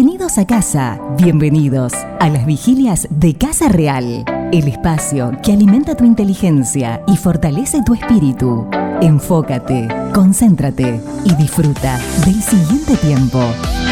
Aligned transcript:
Bienvenidos 0.00 0.38
a 0.38 0.46
casa, 0.46 1.00
bienvenidos 1.18 1.92
a 2.20 2.28
las 2.28 2.46
vigilias 2.46 3.08
de 3.10 3.34
Casa 3.34 3.68
Real, 3.68 4.24
el 4.52 4.68
espacio 4.68 5.32
que 5.42 5.52
alimenta 5.52 5.96
tu 5.96 6.04
inteligencia 6.04 7.02
y 7.08 7.16
fortalece 7.16 7.82
tu 7.84 7.94
espíritu. 7.94 8.70
Enfócate, 9.02 9.88
concéntrate 10.14 11.00
y 11.24 11.34
disfruta 11.34 11.98
del 12.24 12.40
siguiente 12.40 12.96
tiempo, 12.98 13.42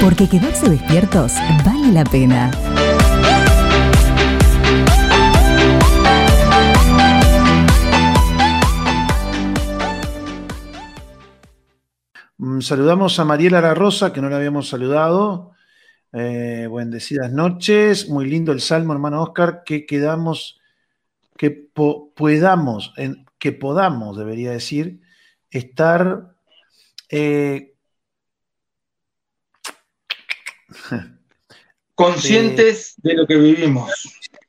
porque 0.01 0.29
quedarse 0.29 0.71
despiertos 0.71 1.33
vale 1.65 1.91
la 1.91 2.05
pena. 2.05 2.53
Mm, 12.39 12.61
Saludamos 12.61 13.19
a 13.19 13.25
Mariela 13.25 13.61
La 13.61 13.75
Rosa, 13.75 14.13
que 14.13 14.21
no 14.21 14.29
la 14.29 14.37
habíamos 14.37 14.69
saludado. 14.69 15.56
Eh, 16.13 16.69
bendecidas 16.73 17.33
noches. 17.33 18.09
Muy 18.09 18.27
lindo 18.29 18.53
el 18.53 18.61
salmo, 18.61 18.93
hermano 18.93 19.23
Oscar. 19.23 19.63
Que 19.65 19.85
quedamos, 19.87 20.61
que 21.37 21.51
po- 21.51 22.13
podamos, 22.15 22.93
en- 22.97 23.27
que 23.39 23.53
podamos, 23.53 24.17
debería 24.17 24.51
decir, 24.53 25.01
estar. 25.51 26.35
eh, 27.11 27.75
Conscientes 31.95 32.95
de 32.99 33.15
lo 33.15 33.27
que 33.27 33.37
vivimos. 33.37 33.91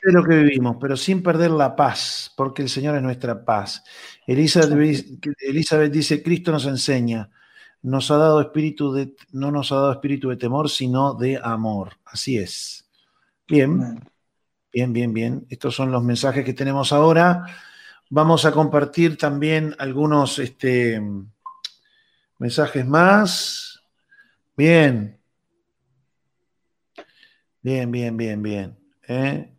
de 0.03 0.11
lo 0.11 0.23
que 0.23 0.35
vivimos, 0.35 0.77
pero 0.79 0.97
sin 0.97 1.23
perder 1.23 1.51
la 1.51 1.75
paz, 1.75 2.33
porque 2.35 2.61
el 2.61 2.69
Señor 2.69 2.95
es 2.95 3.01
nuestra 3.01 3.43
paz. 3.45 3.83
Elizabeth, 4.25 5.05
Elizabeth 5.39 5.91
dice, 5.91 6.21
Cristo 6.21 6.51
nos 6.51 6.65
enseña, 6.65 7.29
nos 7.81 8.11
ha 8.11 8.17
dado 8.17 8.41
espíritu 8.41 8.91
de, 8.91 9.15
no 9.31 9.51
nos 9.51 9.71
ha 9.71 9.75
dado 9.75 9.91
espíritu 9.91 10.29
de 10.29 10.37
temor, 10.37 10.69
sino 10.69 11.13
de 11.13 11.39
amor. 11.41 11.93
Así 12.05 12.37
es. 12.37 12.89
Bien, 13.47 13.99
bien, 14.73 14.93
bien, 14.93 15.13
bien. 15.13 15.45
Estos 15.49 15.75
son 15.75 15.91
los 15.91 16.03
mensajes 16.03 16.43
que 16.43 16.53
tenemos 16.53 16.91
ahora. 16.91 17.45
Vamos 18.09 18.45
a 18.45 18.51
compartir 18.51 19.17
también 19.17 19.75
algunos 19.79 20.39
este, 20.39 21.01
mensajes 22.39 22.85
más. 22.85 23.81
Bien. 24.55 25.19
Bien, 27.61 27.91
bien, 27.91 28.17
bien, 28.17 28.41
bien. 28.41 28.77
¿eh? 29.07 29.53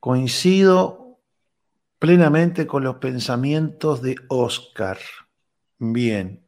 Coincido 0.00 1.20
plenamente 1.98 2.66
con 2.66 2.84
los 2.84 2.96
pensamientos 2.96 4.02
de 4.02 4.16
Oscar. 4.28 4.98
Bien. 5.78 6.47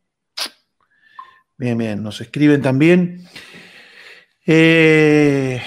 Bien, 1.61 1.77
bien. 1.77 2.03
Nos 2.03 2.23
escriben 2.23 2.63
también. 2.63 3.29
Eh, 4.47 5.61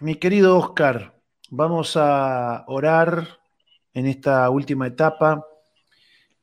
mi 0.00 0.16
querido 0.16 0.58
Oscar, 0.58 1.18
vamos 1.48 1.96
a 1.96 2.64
orar 2.66 3.38
en 3.94 4.04
esta 4.04 4.50
última 4.50 4.86
etapa, 4.86 5.46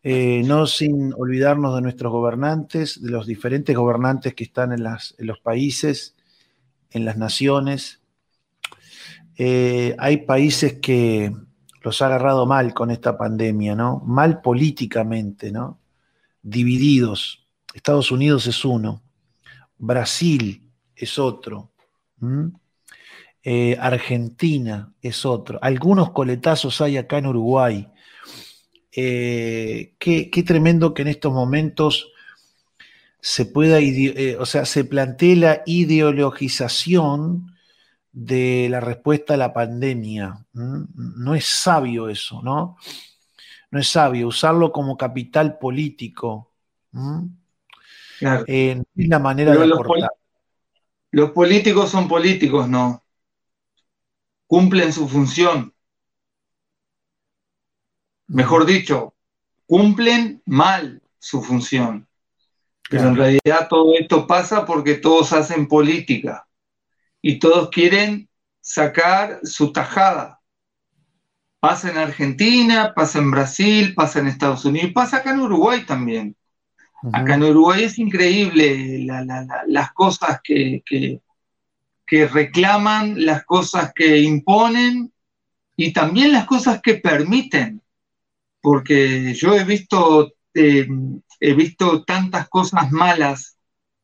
eh, 0.01 0.41
no 0.43 0.65
sin 0.65 1.13
olvidarnos 1.13 1.75
de 1.75 1.83
nuestros 1.83 2.11
gobernantes, 2.11 2.99
de 2.99 3.11
los 3.11 3.27
diferentes 3.27 3.77
gobernantes 3.77 4.33
que 4.33 4.45
están 4.45 4.71
en, 4.71 4.81
las, 4.81 5.13
en 5.19 5.27
los 5.27 5.39
países, 5.39 6.15
en 6.89 7.05
las 7.05 7.15
naciones. 7.15 8.01
Eh, 9.37 9.95
hay 9.99 10.25
países 10.25 10.79
que 10.79 11.31
los 11.83 12.01
ha 12.01 12.07
agarrado 12.07 12.47
mal 12.47 12.73
con 12.73 12.89
esta 12.89 13.15
pandemia, 13.19 13.75
¿no? 13.75 13.99
Mal 13.99 14.41
políticamente, 14.41 15.51
¿no? 15.51 15.77
Divididos. 16.41 17.44
Estados 17.75 18.09
Unidos 18.09 18.47
es 18.47 18.63
uno, 18.63 19.03
Brasil 19.77 20.63
es 20.95 21.19
otro. 21.19 21.71
Eh, 23.43 23.77
Argentina 23.79 24.93
es 25.01 25.25
otro. 25.25 25.59
Algunos 25.61 26.11
coletazos 26.11 26.79
hay 26.79 26.95
acá 26.95 27.17
en 27.17 27.27
Uruguay. 27.27 27.87
Eh, 28.95 29.93
qué, 29.99 30.43
tremendo 30.45 30.93
que 30.93 31.01
en 31.01 31.09
estos 31.09 31.33
momentos 31.33 32.13
se 33.19 33.45
pueda, 33.45 33.79
eh, 33.81 34.37
o 34.39 34.45
sea, 34.45 34.63
se 34.65 34.85
plantee 34.85 35.35
la 35.35 35.61
ideologización 35.65 37.57
de 38.13 38.67
la 38.69 38.79
respuesta 38.79 39.33
a 39.33 39.37
la 39.37 39.53
pandemia. 39.53 40.45
No 40.53 41.35
es 41.35 41.45
sabio 41.45 42.07
eso, 42.07 42.41
¿no? 42.41 42.77
No 43.69 43.79
es 43.81 43.89
sabio 43.89 44.29
usarlo 44.29 44.71
como 44.71 44.95
capital 44.95 45.57
político. 45.57 46.53
Claro. 48.19 48.45
Eh, 48.47 48.81
no 48.93 49.19
manera 49.19 49.51
Pero 49.51 49.61
de 49.61 49.67
los, 49.67 49.79
los 51.11 51.31
políticos 51.31 51.89
son 51.89 52.07
políticos, 52.07 52.67
no. 52.67 53.03
Cumplen 54.47 54.91
su 54.91 55.07
función. 55.07 55.73
Mejor 58.27 58.65
dicho, 58.65 59.13
cumplen 59.65 60.41
mal 60.45 61.01
su 61.19 61.41
función. 61.41 62.07
Pero 62.89 63.07
en 63.07 63.15
realidad 63.15 63.67
todo 63.69 63.93
esto 63.97 64.27
pasa 64.27 64.65
porque 64.65 64.95
todos 64.95 65.33
hacen 65.33 65.67
política 65.67 66.47
y 67.21 67.39
todos 67.39 67.69
quieren 67.69 68.29
sacar 68.61 69.39
su 69.43 69.71
tajada. 69.71 70.41
Pasa 71.59 71.89
en 71.89 71.97
Argentina, 71.97 72.93
pasa 72.95 73.19
en 73.19 73.31
Brasil, 73.31 73.95
pasa 73.95 74.19
en 74.19 74.27
Estados 74.27 74.65
Unidos, 74.65 74.91
pasa 74.93 75.17
acá 75.17 75.31
en 75.31 75.39
Uruguay 75.39 75.83
también. 75.85 76.35
Acá 77.13 77.35
en 77.35 77.43
Uruguay 77.43 77.83
es 77.83 77.99
increíble 77.99 78.99
la- 79.05 79.23
la- 79.23 79.43
la- 79.43 79.63
las 79.67 79.91
cosas 79.93 80.39
que, 80.43 80.83
reclaman, 82.31 83.25
las 83.25 83.45
cosas 83.45 83.91
que 83.93 84.19
imponen 84.21 85.11
y 85.75 85.91
también 85.93 86.31
las 86.31 86.45
cosas 86.45 86.81
que 86.81 86.95
permiten. 86.95 87.81
Porque 88.61 89.33
yo 89.33 89.53
he 89.55 89.63
visto, 89.63 90.33
eh, 90.53 90.87
he 91.39 91.53
visto 91.53 92.03
tantas 92.03 92.47
cosas 92.49 92.91
malas, 92.91 93.57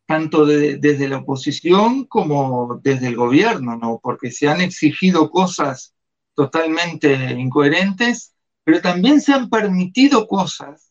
tanto 0.06 0.46
de- 0.46 0.78
desde 0.78 1.08
la 1.08 1.18
oposición 1.20 2.06
como 2.06 2.80
desde 2.84 3.08
el 3.08 3.16
gobierno, 3.16 3.78
¿no? 3.78 4.00
Porque 4.04 4.30
se 4.32 4.48
han 4.50 4.62
exigido 4.62 5.30
cosas 5.30 5.94
totalmente 6.36 7.32
incoherentes, 7.32 8.34
pero 8.64 8.82
también 8.82 9.22
se 9.22 9.34
han 9.34 9.50
permitido 9.50 10.28
cosas 10.28 10.91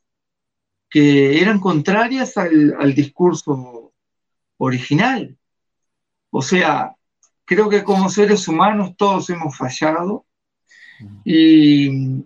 que 0.91 1.41
eran 1.41 1.61
contrarias 1.61 2.37
al, 2.37 2.75
al 2.79 2.95
discurso 2.95 3.93
original. 4.59 5.37
O 6.31 6.43
sea, 6.43 6.95
creo 7.45 7.69
que 7.69 7.83
como 7.83 8.09
seres 8.09 8.47
humanos 8.47 8.95
todos 8.97 9.31
hemos 9.31 9.57
fallado 9.57 10.27
y 11.25 12.25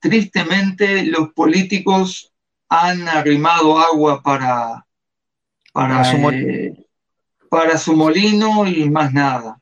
tristemente 0.00 1.04
los 1.04 1.32
políticos 1.32 2.32
han 2.68 3.08
arrimado 3.08 3.78
agua 3.78 4.22
para, 4.22 4.86
para, 5.72 6.02
Para 6.02 6.04
su 6.04 6.30
eh, 6.30 6.86
para 7.48 7.78
su 7.78 7.96
molino 7.96 8.66
y 8.66 8.90
más 8.90 9.12
nada. 9.12 9.60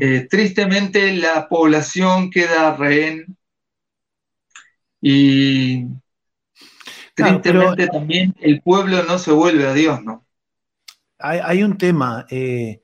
Eh, 0.00 0.26
tristemente 0.28 1.14
la 1.14 1.48
población 1.48 2.30
queda 2.30 2.74
rehén 2.76 3.36
y 5.00 5.84
Claro, 7.20 7.40
tristemente 7.40 7.86
también 7.88 8.34
el 8.40 8.60
pueblo 8.62 9.02
no 9.04 9.18
se 9.18 9.32
vuelve 9.32 9.66
a 9.66 9.72
Dios, 9.74 10.02
¿no? 10.02 10.24
hay, 11.20 11.40
hay 11.42 11.62
un 11.62 11.76
tema, 11.78 12.26
eh, 12.30 12.82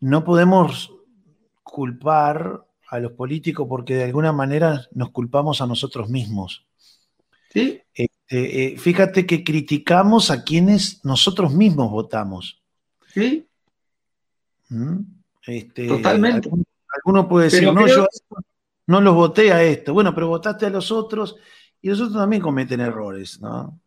no 0.00 0.24
podemos 0.24 0.92
culpar 1.62 2.64
a 2.90 2.98
los 2.98 3.12
políticos 3.12 3.66
porque 3.68 3.96
de 3.96 4.04
alguna 4.04 4.32
manera 4.32 4.86
nos 4.92 5.10
culpamos 5.10 5.60
a 5.60 5.66
nosotros 5.66 6.08
mismos. 6.08 6.66
¿Sí? 7.52 7.80
Este, 7.94 8.74
eh, 8.74 8.78
fíjate 8.78 9.26
que 9.26 9.42
criticamos 9.42 10.30
a 10.30 10.44
quienes 10.44 11.04
nosotros 11.04 11.52
mismos 11.52 11.90
votamos. 11.90 12.62
¿Sí? 13.12 13.46
¿Mm? 14.68 14.98
Este, 15.46 15.88
Totalmente. 15.88 16.50
Alguno 17.04 17.28
puede 17.28 17.46
decir, 17.46 17.60
Pero 17.60 17.72
no, 17.72 17.84
creo- 17.84 17.96
yo 17.96 18.06
no 18.86 19.00
los 19.00 19.14
voté 19.14 19.52
a 19.52 19.62
esto. 19.62 19.92
Bueno, 19.92 20.14
pero 20.14 20.28
votaste 20.28 20.66
a 20.66 20.70
los 20.70 20.90
otros 20.90 21.36
y 21.80 21.88
los 21.88 22.00
otros 22.00 22.16
también 22.16 22.42
cometen 22.42 22.80
errores, 22.80 23.40
¿no? 23.40 23.80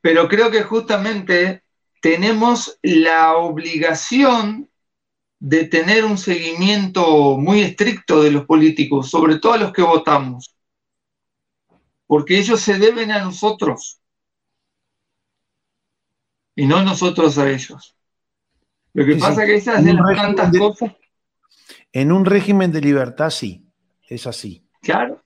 Pero 0.00 0.28
creo 0.28 0.50
que 0.50 0.62
justamente 0.62 1.62
tenemos 2.00 2.78
la 2.82 3.36
obligación 3.36 4.70
de 5.40 5.64
tener 5.64 6.04
un 6.04 6.18
seguimiento 6.18 7.36
muy 7.36 7.60
estricto 7.62 8.22
de 8.22 8.30
los 8.30 8.44
políticos, 8.44 9.10
sobre 9.10 9.38
todo 9.38 9.52
a 9.52 9.58
los 9.58 9.72
que 9.72 9.82
votamos, 9.82 10.54
porque 12.06 12.38
ellos 12.38 12.60
se 12.60 12.78
deben 12.78 13.10
a 13.12 13.22
nosotros 13.22 14.00
y 16.56 16.66
no 16.66 16.82
nosotros 16.82 17.38
a 17.38 17.48
ellos. 17.50 17.96
Lo 18.94 19.04
que 19.04 19.14
Sí, 19.14 19.20
pasa 19.20 19.42
es 19.44 19.48
que 19.48 19.54
esas 19.56 19.78
En 19.80 19.84
de 19.84 19.90
un 19.92 19.96
las 19.98 20.06
régimen 20.08 20.36
tantas 20.36 20.52
de- 20.52 20.58
cosas, 20.58 20.92
En 21.92 22.12
un 22.12 22.24
régimen 22.24 22.72
de 22.72 22.80
libertad, 22.80 23.30
sí, 23.30 23.66
es 24.08 24.26
así. 24.26 24.64
claro, 24.80 25.22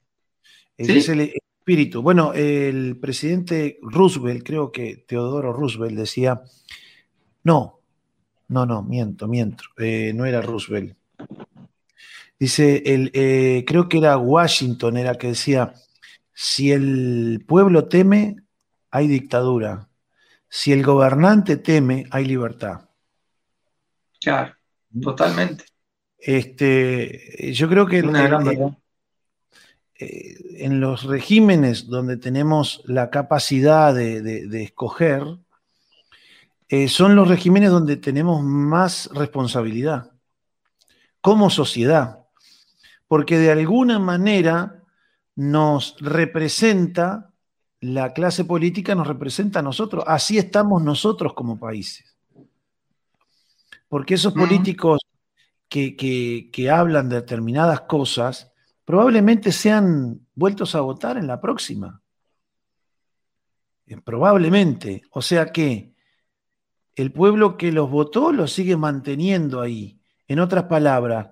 Sí. 0.79 0.93
es 0.99 1.09
el 1.09 1.33
espíritu. 1.63 2.03
Bueno, 2.03 2.33
el 2.35 2.99
presidente 2.99 3.79
Roosevelt, 3.83 4.45
creo 4.45 4.73
que 4.73 5.05
Teodoro 5.07 5.53
Roosevelt 5.53 5.97
decía, 5.97 6.43
no, 7.45 7.79
No, 8.49 8.67
no, 8.67 8.83
miento, 8.83 9.29
miento. 9.29 9.65
Eh, 9.79 10.13
no 10.13 10.27
era 10.27 10.43
Roosevelt. 10.43 10.97
Dice, 12.39 12.83
el, 12.85 13.11
eh, 13.15 13.65
creo 13.67 13.89
que 13.89 13.99
era 13.99 14.19
Washington, 14.19 14.97
era 14.97 15.15
que 15.15 15.29
decía, 15.29 15.73
si 16.35 16.73
el 16.73 17.45
pueblo 17.47 17.87
teme, 17.87 18.37
hay 18.91 19.07
dictadura. 19.07 19.89
Si 20.49 20.73
el 20.73 20.83
gobernante 20.83 21.57
teme, 21.57 22.07
hay 22.11 22.25
libertad. 22.27 22.91
Claro, 24.21 24.55
totalmente. 25.01 25.65
Este, 26.19 27.53
yo 27.55 27.69
creo 27.69 27.87
que 27.87 28.03
eh, 29.99 30.65
en 30.65 30.81
los 30.81 31.05
regímenes 31.05 31.87
donde 31.89 32.17
tenemos 32.17 32.83
la 32.87 33.11
capacidad 33.11 33.95
de, 33.95 34.63
escoger, 34.63 35.23
eh, 36.69 36.89
son 36.89 37.15
los 37.15 37.29
regímenes 37.29 37.71
donde 37.71 37.97
tenemos 37.97 38.43
más 38.43 39.11
responsabilidad 39.13 40.11
como 41.21 41.51
sociedad, 41.51 42.21
porque 43.07 43.39
de 43.39 43.53
alguna 43.53 43.99
manera 43.99 44.83
nos 45.37 45.97
representa, 46.01 47.31
la 47.81 48.13
clase 48.13 48.45
política 48.45 48.95
nos 48.95 49.07
representa 49.07 49.61
a 49.61 49.63
nosotros, 49.63 50.05
así 50.07 50.39
estamos 50.39 50.83
nosotros 50.83 51.35
como 51.35 51.59
países. 51.59 52.17
Porque 53.89 54.15
esos 54.15 54.33
políticos 54.33 55.01
que, 55.69 55.97
que 55.97 56.71
hablan 56.71 57.09
de 57.09 57.17
determinadas 57.17 57.83
cosas, 57.83 58.52
probablemente 58.85 59.53
sean 59.53 60.27
vueltos 60.35 60.75
a 60.75 60.81
votar 60.81 61.17
en 61.17 61.27
la 61.27 61.41
próxima. 61.41 62.03
Eh, 63.87 64.01
probablemente. 64.01 65.03
O 65.11 65.23
sea 65.23 65.47
que 65.47 65.95
el 66.95 67.13
pueblo 67.13 67.57
que 67.57 67.73
los 67.73 67.91
votó 67.91 68.33
los 68.33 68.53
sigue 68.53 68.77
manteniendo 68.77 69.61
ahí. 69.61 69.99
En 70.29 70.39
otras 70.39 70.65
palabras, 70.65 71.31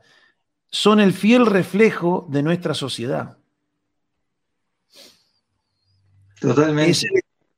son 0.70 1.00
el 1.00 1.12
fiel 1.12 1.46
reflejo 1.46 2.26
de 2.28 2.42
nuestra 2.42 2.74
sociedad. 2.74 3.38
Totalmente. 6.40 7.06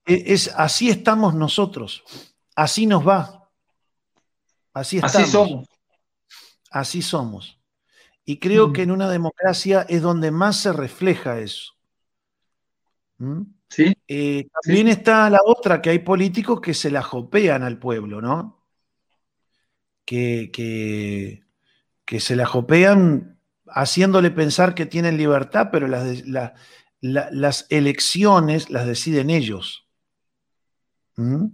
Es, 0.05 0.51
así 0.57 0.91
estamos 0.91 1.35
nosotros. 1.35 2.03
Así 2.55 2.87
nos 2.87 3.07
va. 3.07 3.49
Así 4.73 4.97
estamos. 4.97 5.17
Así 5.17 5.31
somos. 5.31 5.69
Así 6.71 7.03
somos. 7.03 7.62
Y 8.25 8.39
creo 8.39 8.69
mm. 8.69 8.73
que 8.73 8.83
en 8.83 8.91
una 8.91 9.11
democracia 9.11 9.87
es 9.89 10.03
donde 10.03 10.31
más 10.31 10.57
se 10.57 10.73
refleja 10.73 11.41
eso. 11.41 11.73
¿Mm? 13.19 13.43
¿Sí? 13.69 13.97
Eh, 14.07 14.49
también 14.63 14.89
está 14.89 15.31
la 15.31 15.41
otra, 15.45 15.81
que 15.81 15.91
hay 15.91 16.01
políticos 16.01 16.61
que 16.61 16.75
se 16.75 16.91
la 16.91 17.03
jopean 17.03 17.63
al 17.63 17.79
pueblo, 17.79 18.21
¿no? 18.21 18.63
Que, 20.05 20.51
que, 20.53 22.21
se 22.21 22.37
la 22.37 22.45
jopean 22.45 23.39
haciéndole 23.67 24.31
pensar 24.31 24.75
que 24.75 24.85
tienen 24.85 25.17
libertad, 25.17 25.69
pero 25.73 25.89
las, 25.89 26.23
las 27.01 27.67
elecciones 27.71 28.69
las 28.69 28.87
deciden 28.87 29.31
ellos. 29.31 29.89
¿Mm? 31.17 31.47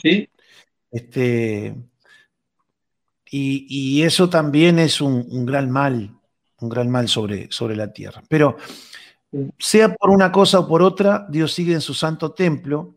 Sí. 0.00 0.28
Este, 0.92 1.74
y, 3.36 4.02
eso 4.02 4.30
también 4.30 4.78
es 4.78 5.00
un, 5.00 5.44
gran 5.44 5.68
mal, 5.68 6.13
un 6.64 6.68
gran 6.68 6.90
mal 6.90 7.08
sobre, 7.08 7.50
sobre 7.50 7.76
la 7.76 7.92
tierra. 7.92 8.22
Pero 8.28 8.56
sea 9.58 9.94
por 9.94 10.10
una 10.10 10.32
cosa 10.32 10.60
o 10.60 10.68
por 10.68 10.82
otra, 10.82 11.26
Dios 11.28 11.52
sigue 11.52 11.74
en 11.74 11.80
su 11.80 11.94
santo 11.94 12.32
templo 12.32 12.96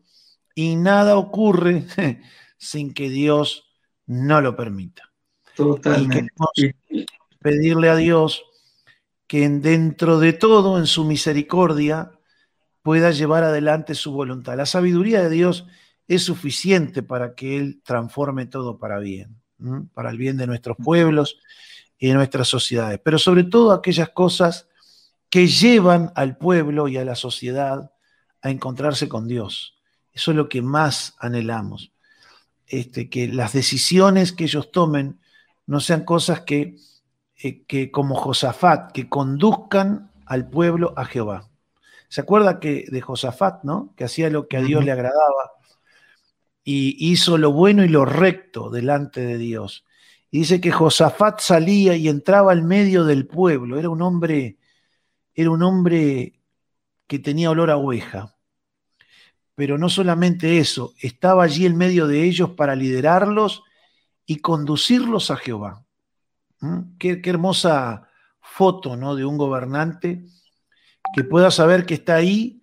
y 0.54 0.76
nada 0.76 1.16
ocurre 1.16 1.86
sin 2.58 2.92
que 2.92 3.08
Dios 3.10 3.70
no 4.06 4.40
lo 4.40 4.56
permita. 4.56 5.12
Totalmente. 5.54 6.32
Y 6.56 7.06
pedirle 7.40 7.90
a 7.90 7.96
Dios 7.96 8.42
que 9.26 9.48
dentro 9.48 10.18
de 10.18 10.32
todo, 10.32 10.78
en 10.78 10.86
su 10.86 11.04
misericordia, 11.04 12.12
pueda 12.82 13.10
llevar 13.10 13.44
adelante 13.44 13.94
su 13.94 14.12
voluntad. 14.12 14.56
La 14.56 14.66
sabiduría 14.66 15.22
de 15.22 15.30
Dios 15.30 15.66
es 16.06 16.22
suficiente 16.22 17.02
para 17.02 17.34
que 17.34 17.58
Él 17.58 17.82
transforme 17.84 18.46
todo 18.46 18.78
para 18.78 18.98
bien 18.98 19.38
para 19.94 20.10
el 20.10 20.18
bien 20.18 20.36
de 20.36 20.46
nuestros 20.46 20.76
pueblos 20.76 21.38
y 21.98 22.08
de 22.08 22.14
nuestras 22.14 22.48
sociedades, 22.48 23.00
pero 23.02 23.18
sobre 23.18 23.44
todo 23.44 23.72
aquellas 23.72 24.10
cosas 24.10 24.68
que 25.30 25.46
llevan 25.46 26.12
al 26.14 26.36
pueblo 26.36 26.88
y 26.88 26.96
a 26.96 27.04
la 27.04 27.14
sociedad 27.14 27.92
a 28.40 28.50
encontrarse 28.50 29.08
con 29.08 29.26
Dios. 29.28 29.76
Eso 30.12 30.30
es 30.30 30.36
lo 30.36 30.48
que 30.48 30.62
más 30.62 31.14
anhelamos. 31.18 31.92
Este, 32.66 33.08
que 33.08 33.28
las 33.28 33.52
decisiones 33.52 34.32
que 34.32 34.44
ellos 34.44 34.70
tomen 34.70 35.20
no 35.66 35.80
sean 35.80 36.04
cosas 36.04 36.42
que, 36.42 36.76
eh, 37.42 37.62
que 37.64 37.90
como 37.90 38.14
Josafat, 38.14 38.92
que 38.92 39.08
conduzcan 39.08 40.10
al 40.26 40.48
pueblo 40.48 40.92
a 40.96 41.04
Jehová. 41.04 41.48
¿Se 42.08 42.20
acuerda 42.20 42.60
que 42.60 42.86
de 42.88 43.00
Josafat, 43.00 43.64
¿no? 43.64 43.92
Que 43.96 44.04
hacía 44.04 44.30
lo 44.30 44.48
que 44.48 44.56
a 44.56 44.62
Dios 44.62 44.84
le 44.84 44.92
agradaba 44.92 45.52
y 46.64 46.96
hizo 47.10 47.38
lo 47.38 47.52
bueno 47.52 47.84
y 47.84 47.88
lo 47.88 48.04
recto 48.04 48.70
delante 48.70 49.22
de 49.22 49.38
Dios. 49.38 49.86
Y 50.30 50.40
dice 50.40 50.60
que 50.60 50.70
Josafat 50.70 51.40
salía 51.40 51.96
y 51.96 52.08
entraba 52.08 52.52
al 52.52 52.62
medio 52.62 53.04
del 53.04 53.26
pueblo. 53.26 53.78
Era 53.78 53.88
un 53.88 54.02
hombre, 54.02 54.58
era 55.34 55.50
un 55.50 55.62
hombre 55.62 56.40
que 57.06 57.18
tenía 57.18 57.50
olor 57.50 57.70
a 57.70 57.76
oveja. 57.76 58.34
Pero 59.54 59.78
no 59.78 59.88
solamente 59.88 60.58
eso, 60.58 60.94
estaba 61.00 61.44
allí 61.44 61.66
en 61.66 61.76
medio 61.76 62.06
de 62.06 62.24
ellos 62.24 62.50
para 62.50 62.76
liderarlos 62.76 63.62
y 64.26 64.36
conducirlos 64.36 65.30
a 65.30 65.36
Jehová. 65.36 65.84
¿Mm? 66.60 66.96
Qué, 66.98 67.22
qué, 67.22 67.30
hermosa 67.30 68.08
foto 68.40 68.96
¿no? 68.96 69.16
de 69.16 69.24
un 69.24 69.38
gobernante 69.38 70.26
que 71.14 71.24
pueda 71.24 71.50
saber 71.50 71.86
que 71.86 71.94
está 71.94 72.16
ahí 72.16 72.60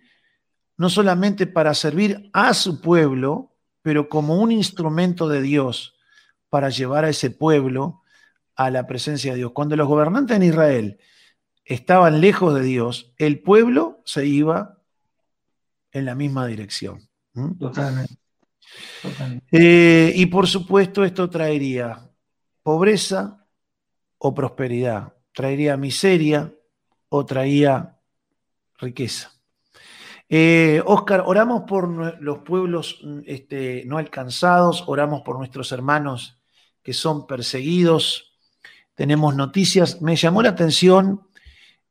no 0.76 0.88
solamente 0.88 1.46
para 1.46 1.74
servir 1.74 2.30
a 2.32 2.54
su 2.54 2.80
pueblo, 2.80 3.54
pero 3.82 4.08
como 4.08 4.40
un 4.40 4.52
instrumento 4.52 5.28
de 5.28 5.42
Dios 5.42 5.95
para 6.48 6.70
llevar 6.70 7.04
a 7.04 7.08
ese 7.08 7.30
pueblo 7.30 8.02
a 8.54 8.70
la 8.70 8.86
presencia 8.86 9.32
de 9.32 9.38
Dios. 9.38 9.52
Cuando 9.52 9.76
los 9.76 9.88
gobernantes 9.88 10.36
en 10.36 10.42
Israel 10.42 10.98
estaban 11.64 12.20
lejos 12.20 12.54
de 12.54 12.62
Dios, 12.62 13.12
el 13.18 13.40
pueblo 13.40 14.02
se 14.04 14.26
iba 14.26 14.78
en 15.92 16.04
la 16.04 16.14
misma 16.14 16.46
dirección. 16.46 17.08
Totalmente. 17.58 18.16
Eh, 19.50 20.12
y 20.14 20.26
por 20.26 20.46
supuesto 20.46 21.04
esto 21.04 21.30
traería 21.30 22.10
pobreza 22.62 23.46
o 24.18 24.34
prosperidad, 24.34 25.14
traería 25.32 25.76
miseria 25.76 26.52
o 27.08 27.24
traía 27.24 27.98
riqueza. 28.78 29.35
Eh, 30.28 30.82
Oscar, 30.84 31.22
oramos 31.26 31.62
por 31.68 32.20
los 32.20 32.38
pueblos 32.38 32.98
mm, 33.02 33.20
este, 33.26 33.84
no 33.86 33.98
alcanzados, 33.98 34.84
oramos 34.86 35.22
por 35.22 35.38
nuestros 35.38 35.70
hermanos 35.72 36.38
que 36.82 36.92
son 36.92 37.26
perseguidos. 37.26 38.36
Tenemos 38.94 39.34
noticias. 39.36 40.02
Me 40.02 40.16
llamó 40.16 40.42
la 40.42 40.50
atención 40.50 41.22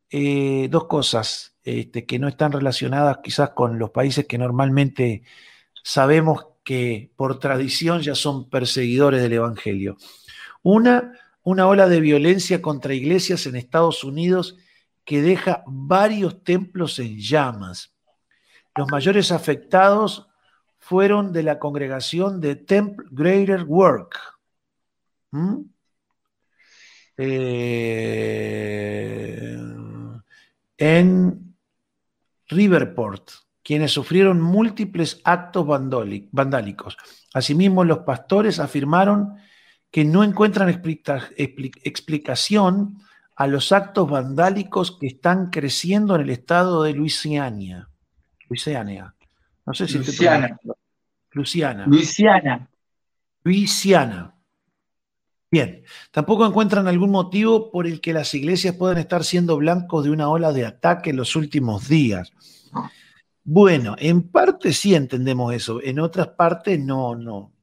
eh, 0.10 0.68
dos 0.70 0.86
cosas 0.86 1.58
este, 1.64 2.06
que 2.06 2.20
no 2.20 2.28
están 2.28 2.52
relacionadas 2.52 3.20
quizás 3.24 3.52
con 3.52 3.80
los 3.80 3.92
países 3.92 4.26
que 4.26 4.38
normalmente 4.38 5.24
sabemos 5.84 6.48
que 6.64 7.12
por 7.16 7.40
tradición 7.40 8.02
ya 8.02 8.16
son 8.16 8.50
perseguidores 8.50 9.22
del 9.22 9.34
Evangelio. 9.34 9.98
Una, 10.64 11.14
una 11.44 11.68
ola 11.68 11.88
de 11.88 12.00
violencia 12.02 12.62
contra 12.62 12.94
iglesias 12.94 13.46
en 13.46 13.56
Estados 13.56 14.04
Unidos 14.04 14.58
que 15.04 15.22
deja 15.22 15.64
varios 15.68 16.44
templos 16.44 17.00
en 17.00 17.20
llamas. 17.20 17.95
Los 18.76 18.92
mayores 18.92 19.32
afectados 19.32 20.28
fueron 20.80 21.32
de 21.32 21.44
la 21.44 21.60
congregación 21.60 22.42
de 22.42 22.56
Temple 22.56 23.08
Greater 23.12 23.64
Work. 23.64 24.20
¿Mm? 25.32 25.62
Eh, 27.18 28.36
en 30.78 31.56
Riverport, 32.48 33.32
quienes 33.64 33.94
sufrieron 33.94 34.42
múltiples 34.42 35.22
actos 35.24 35.66
vandálicos. 35.66 36.98
Asimismo, 37.34 37.84
los 37.84 38.00
pastores 38.00 38.60
afirmaron 38.60 39.36
que 39.90 40.04
no 40.04 40.24
encuentran 40.24 40.70
explicación 40.70 43.00
a 43.36 43.48
los 43.48 43.72
actos 43.72 44.08
vandálicos 44.10 44.98
que 45.00 45.08
están 45.08 45.50
creciendo 45.50 46.16
en 46.16 46.22
el 46.22 46.30
estado 46.30 46.84
de 46.84 46.94
Luisiana. 46.94 47.90
Luisiana. 48.50 49.16
No 49.66 49.74
sé 49.74 49.88
si 49.88 49.98
Luciana. 49.98 50.58
Luciana. 51.32 51.86
Luisiana. 51.86 52.70
Luisiana. 53.44 54.36
Bien, 55.52 55.84
tampoco 56.12 56.46
encuentran 56.46 56.88
algún 56.88 57.12
motivo 57.12 57.72
por 57.72 57.88
el 57.88 58.02
que 58.02 58.14
las 58.14 58.34
iglesias 58.34 58.76
puedan 58.76 58.98
estar 58.98 59.24
siendo 59.24 59.56
blancos 59.58 60.04
de 60.04 60.12
una 60.12 60.28
ola 60.28 60.52
de 60.52 60.66
ataque 60.66 61.12
en 61.12 61.18
los 61.18 61.36
últimos 61.36 61.88
días. 61.88 62.34
Bueno, 63.44 63.96
en 64.00 64.24
parte 64.24 64.74
sí 64.74 64.96
entendemos 64.96 65.54
eso, 65.54 65.80
en 65.82 66.00
otras 66.00 66.30
partes 66.30 66.80
no, 66.80 67.16
no. 67.16 67.54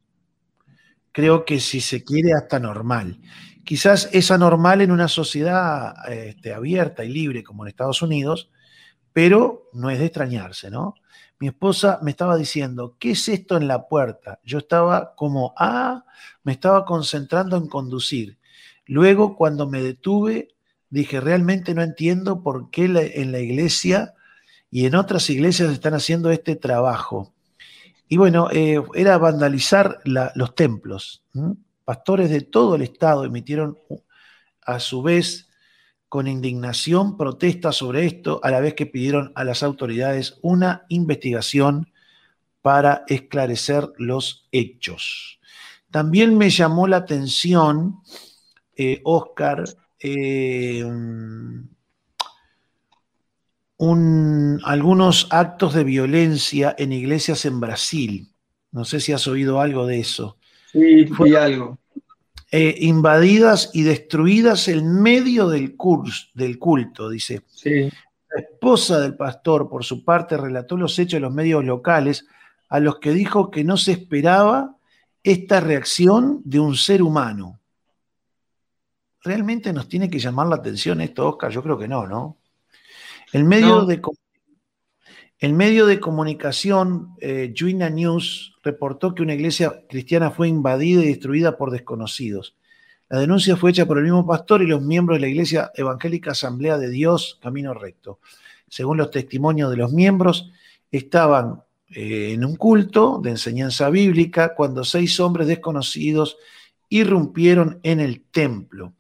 creo 1.10 1.44
que 1.44 1.60
si 1.60 1.80
se 1.80 2.04
quiere 2.04 2.32
hasta 2.32 2.60
normal. 2.60 3.20
Quizás 3.64 4.08
es 4.12 4.30
anormal 4.30 4.80
en 4.80 4.90
una 4.90 5.08
sociedad 5.08 5.94
este, 6.08 6.54
abierta 6.54 7.04
y 7.04 7.12
libre 7.12 7.42
como 7.42 7.64
en 7.64 7.68
Estados 7.68 8.00
Unidos, 8.00 8.51
pero 9.12 9.69
no 9.73 9.90
es 9.90 9.99
de 9.99 10.07
extrañarse, 10.07 10.71
¿no? 10.71 10.95
Mi 11.38 11.49
esposa 11.49 11.99
me 12.02 12.12
estaba 12.12 12.37
diciendo, 12.37 12.97
¿qué 12.99 13.12
es 13.12 13.28
esto 13.28 13.57
en 13.57 13.66
la 13.66 13.88
puerta? 13.88 14.38
Yo 14.45 14.59
estaba 14.59 15.14
como, 15.16 15.54
ah, 15.57 16.04
me 16.45 16.52
estaba 16.52 16.85
concentrando 16.85 17.57
en 17.57 17.66
conducir. 17.66 18.38
Luego, 18.87 19.37
cuando 19.37 19.69
me 19.69 19.83
detuve, 19.83 20.54
dije, 20.88 21.21
realmente 21.21 21.75
no 21.75 21.83
entiendo 21.83 22.42
por 22.42 22.71
qué 22.71 22.85
en 22.85 23.33
la 23.33 23.40
iglesia 23.40 24.14
y 24.71 24.87
en 24.87 24.95
otras 24.95 25.28
iglesias 25.31 25.73
están 25.73 25.95
haciendo 25.95 26.31
este 26.31 26.54
trabajo. 26.54 27.33
Y 28.09 28.19
bueno, 28.19 28.49
eh, 28.52 28.81
era 28.95 29.19
vandalizar 29.19 30.00
los 30.04 30.54
templos. 30.54 31.25
Pastores 31.85 32.31
de 32.31 32.42
todo 32.42 32.76
el 32.76 32.83
estado 32.83 33.25
emitieron 33.25 33.78
a 34.64 34.81
su 34.81 35.02
vez 35.02 35.49
con 36.12 36.28
indignación 36.28 37.16
protesta 37.16 37.73
sobre 37.73 38.04
esto, 38.04 38.38
a 38.42 38.50
la 38.50 38.61
vez 38.61 38.75
que 38.75 38.85
pidieron 38.85 39.33
a 39.35 39.45
las 39.45 39.62
autoridades 39.62 40.38
una 40.42 40.85
investigación 40.90 41.90
para 42.61 43.04
esclarecer 43.07 43.88
los 43.97 44.47
hechos. 44.52 45.40
También 45.90 46.37
me 46.37 46.50
llamó 46.50 46.87
la 46.87 46.99
atención, 46.99 48.00
eh, 48.76 49.00
Oscar, 49.04 49.64
eh, 50.00 50.85
algunos 54.64 55.28
actos 55.31 55.73
de 55.73 55.85
violencia 55.85 56.75
en 56.76 56.92
iglesias 56.92 57.47
en 57.47 57.59
Brasil. 57.59 58.28
No 58.71 58.85
sé 58.85 59.00
si 59.00 59.12
has 59.12 59.26
oído 59.26 59.62
algo 59.62 59.87
de 59.87 60.00
eso. 60.00 60.37
Sí, 60.73 61.07
fue 61.07 61.38
algo. 61.38 61.78
Eh, 62.54 62.76
invadidas 62.80 63.71
y 63.73 63.82
destruidas 63.82 64.68
en 64.68 65.00
medio 65.00 65.49
del, 65.49 65.75
curso, 65.75 66.26
del 66.35 66.59
culto, 66.59 67.09
dice. 67.09 67.44
Sí. 67.49 67.90
La 68.30 68.42
esposa 68.42 69.00
del 69.00 69.16
pastor, 69.16 69.71
por 69.71 69.85
su 69.85 70.04
parte, 70.04 70.37
relató 70.37 70.76
los 70.76 70.99
hechos 70.99 71.14
de 71.14 71.21
los 71.21 71.32
medios 71.32 71.64
locales, 71.64 72.26
a 72.68 72.78
los 72.78 72.99
que 72.99 73.12
dijo 73.12 73.50
que 73.50 73.64
no 73.64 73.78
se 73.78 73.92
esperaba 73.92 74.76
esta 75.23 75.61
reacción 75.61 76.42
de 76.44 76.61
un 76.61 76.76
ser 76.76 77.02
humano. 77.02 77.59
¿Realmente 79.23 79.73
nos 79.73 79.88
tiene 79.88 80.11
que 80.11 80.18
llamar 80.18 80.49
la 80.49 80.56
atención 80.56 81.00
esto, 81.00 81.28
Oscar? 81.30 81.50
Yo 81.50 81.62
creo 81.62 81.78
que 81.78 81.88
no, 81.88 82.06
¿no? 82.06 82.37
El 83.32 83.44
medio, 83.44 83.87
De, 83.87 84.02
el 85.38 85.54
medio 85.54 85.87
de 85.87 86.00
comunicación, 86.00 87.14
eh, 87.18 87.54
News, 87.56 88.51
reportó 88.62 89.14
que 89.14 89.23
una 89.23 89.35
iglesia 89.35 89.83
cristiana 89.88 90.31
fue 90.31 90.49
invadida 90.49 91.02
y 91.02 91.07
destruida 91.07 91.57
por 91.57 91.71
desconocidos. 91.71 92.57
La 93.09 93.19
denuncia 93.21 93.57
fue 93.57 93.71
hecha 93.71 93.87
por 93.87 93.99
el 93.99 94.04
mismo 94.04 94.26
pastor 94.26 94.62
y 94.62 94.66
los 94.66 94.81
miembros 94.81 95.16
de 95.16 95.21
la 95.21 95.28
Iglesia 95.28 95.71
Evangélica 95.75 96.31
Asamblea 96.31 96.78
de 96.78 96.88
Dios 96.88 97.38
Camino 97.42 97.75
Recto. 97.75 98.21
Según 98.69 98.97
los 98.97 99.11
testimonios 99.11 99.71
de 99.71 99.76
los 99.76 99.92
miembros, 99.92 100.50
estaban 100.90 101.62
eh, 101.90 102.33
en 102.33 102.45
un 102.45 102.57
culto 102.57 103.21
de 103.23 103.31
enseñanza 103.31 103.90
bíblica 103.90 104.54
cuando 104.54 104.83
seis 104.85 105.21
hombres 105.21 105.47
desconocidos 105.47 106.38
irrumpieron 106.88 107.81
en 107.83 108.00
el 108.00 108.23
templo 108.23 108.95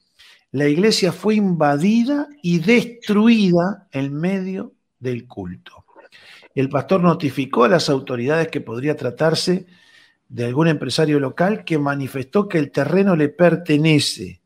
la 0.52 0.68
iglesia 0.68 1.12
fue 1.12 1.36
invadida 1.36 2.28
y 2.42 2.58
destruida 2.58 3.88
en 3.90 4.14
medio 4.14 4.74
del 5.00 5.26
culto. 5.26 5.86
El 6.54 6.68
pastor 6.68 7.02
notificó 7.02 7.64
a 7.64 7.68
las 7.68 7.88
autoridades 7.88 8.48
que 8.48 8.60
podría 8.60 8.96
tratarse 8.96 9.66
de 10.28 10.44
algún 10.44 10.68
empresario 10.68 11.20
local 11.20 11.64
que 11.64 11.78
manifestó 11.78 12.48
que 12.48 12.58
el 12.58 12.70
terreno 12.70 13.16
le 13.16 13.28
pertenece, 13.28 14.40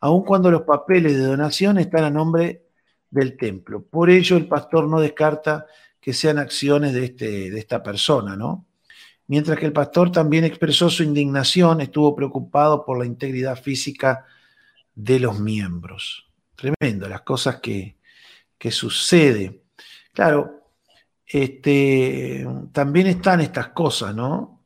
aun 0.00 0.24
cuando 0.24 0.50
los 0.50 0.62
papeles 0.62 1.16
de 1.16 1.24
donación 1.24 1.78
están 1.78 2.04
a 2.04 2.10
nombre 2.10 2.66
del 3.10 3.36
templo. 3.36 3.82
Por 3.82 4.10
ello, 4.10 4.36
el 4.36 4.48
pastor 4.48 4.88
no 4.88 5.00
descarta 5.00 5.66
que 6.00 6.12
sean 6.12 6.38
acciones 6.38 6.94
de, 6.94 7.04
este, 7.04 7.50
de 7.50 7.58
esta 7.58 7.82
persona, 7.82 8.36
¿no? 8.36 8.66
Mientras 9.26 9.58
que 9.58 9.66
el 9.66 9.72
pastor 9.72 10.10
también 10.10 10.44
expresó 10.44 10.90
su 10.90 11.02
indignación, 11.02 11.80
estuvo 11.80 12.14
preocupado 12.14 12.84
por 12.84 12.98
la 12.98 13.06
integridad 13.06 13.56
física 13.56 14.26
de 14.94 15.20
los 15.20 15.38
miembros. 15.38 16.28
Tremendo, 16.56 17.08
las 17.08 17.22
cosas 17.22 17.56
que, 17.60 17.96
que 18.58 18.70
sucede. 18.70 19.62
Claro, 20.12 20.61
este, 21.32 22.46
también 22.72 23.06
están 23.06 23.40
estas 23.40 23.68
cosas, 23.68 24.14
¿no? 24.14 24.64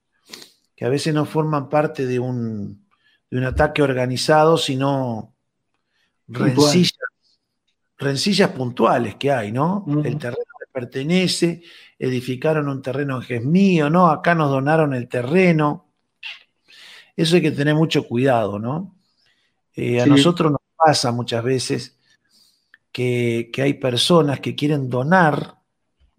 Que 0.74 0.84
a 0.84 0.88
veces 0.88 1.14
no 1.14 1.24
forman 1.24 1.68
parte 1.68 2.06
de 2.06 2.18
un, 2.18 2.86
de 3.30 3.38
un 3.38 3.44
ataque 3.44 3.82
organizado, 3.82 4.58
sino 4.58 5.34
rencillas, 6.28 6.98
rencillas 7.96 8.50
puntuales 8.50 9.14
que 9.14 9.30
hay, 9.30 9.52
¿no? 9.52 9.84
El 10.04 10.18
terreno 10.18 10.44
le 10.60 10.66
pertenece, 10.72 11.62
edificaron 11.98 12.68
un 12.68 12.82
terreno 12.82 13.20
que 13.20 13.36
es 13.36 13.44
mío, 13.44 13.88
¿no? 13.88 14.08
Acá 14.08 14.34
nos 14.34 14.50
donaron 14.50 14.92
el 14.94 15.08
terreno. 15.08 15.86
Eso 17.16 17.36
hay 17.36 17.42
que 17.42 17.52
tener 17.52 17.74
mucho 17.74 18.06
cuidado, 18.06 18.58
¿no? 18.58 18.96
Eh, 19.74 20.00
a 20.00 20.06
nosotros 20.06 20.52
nos 20.52 20.60
pasa 20.76 21.12
muchas 21.12 21.44
veces 21.44 21.96
que, 22.92 23.50
hay 23.58 23.74
personas 23.74 24.40
que 24.40 24.54
quieren 24.54 24.88
donar, 24.88 25.55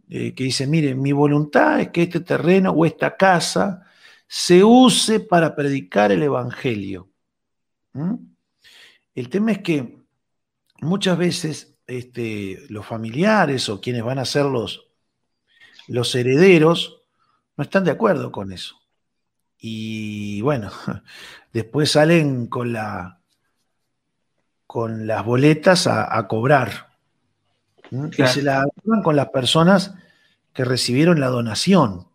eh, 0.10 0.34
que 0.34 0.44
dicen, 0.46 0.70
mire, 0.70 0.96
mi 0.96 1.12
voluntad 1.12 1.80
es 1.82 1.90
que 1.90 2.04
este 2.04 2.22
terreno 2.22 2.72
o 2.72 2.86
esta 2.86 3.18
casa 3.18 3.86
se 4.28 4.64
use 4.64 5.20
para 5.20 5.56
predicar 5.56 6.12
el 6.12 6.24
Evangelio. 6.24 7.10
El 9.16 9.30
tema 9.30 9.52
es 9.52 9.60
que 9.60 9.98
muchas 10.82 11.18
veces 11.18 11.78
este, 11.88 12.66
los 12.70 12.86
familiares 12.86 13.70
o 13.70 13.82
quienes 13.82 14.04
van 14.04 14.20
a 14.20 14.26
ser 14.26 14.46
los, 14.46 14.88
los 15.88 16.14
herederos 16.14 17.02
no 17.56 17.64
están 17.64 17.84
de 17.84 17.92
acuerdo 17.92 18.32
con 18.32 18.52
eso. 18.52 18.76
Y 19.58 20.42
bueno, 20.42 20.72
después 21.54 21.92
salen 21.92 22.48
con 22.48 22.72
la, 22.72 23.22
con 24.68 25.08
las 25.08 25.26
boletas 25.26 25.88
a, 25.88 26.28
cobrar. 26.28 26.87
Y 27.92 28.28
se 28.28 28.42
la 28.42 28.66
dan 28.84 29.02
con 29.02 29.16
las 29.16 29.30
personas 29.30 29.94
que 30.54 30.66
recibieron 30.66 31.20
la 31.20 31.28
donación. 31.28 32.08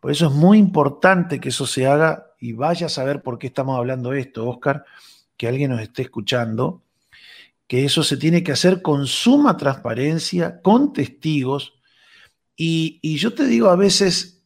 Por 0.00 0.10
eso 0.10 0.26
es 0.26 0.32
muy 0.32 0.58
importante 0.58 1.40
que 1.40 1.50
eso 1.50 1.66
se 1.66 1.86
haga 1.86 2.34
y 2.38 2.52
vaya 2.52 2.86
a 2.86 2.90
saber 2.90 3.22
por 3.22 3.38
qué 3.38 3.48
estamos 3.48 3.76
hablando 3.76 4.10
de 4.10 4.20
esto, 4.20 4.48
Oscar, 4.48 4.84
que 5.36 5.48
alguien 5.48 5.70
nos 5.70 5.80
esté 5.80 6.02
escuchando, 6.02 6.82
que 7.66 7.84
eso 7.84 8.02
se 8.02 8.16
tiene 8.16 8.42
que 8.42 8.52
hacer 8.52 8.82
con 8.82 9.06
suma 9.06 9.56
transparencia, 9.56 10.60
con 10.62 10.92
testigos. 10.92 11.74
Y, 12.56 13.00
yo 13.16 13.34
te 13.34 13.46
digo 13.46 13.68
a 13.68 13.76
veces 13.76 14.42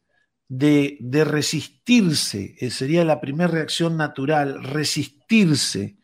de, 0.48 0.96
de 1.00 1.24
resistirse, 1.24 2.56
eh, 2.58 2.70
sería 2.70 3.04
la 3.04 3.20
primera 3.20 3.50
reacción 3.50 3.96
natural, 3.96 4.62
resistirse 4.62 5.96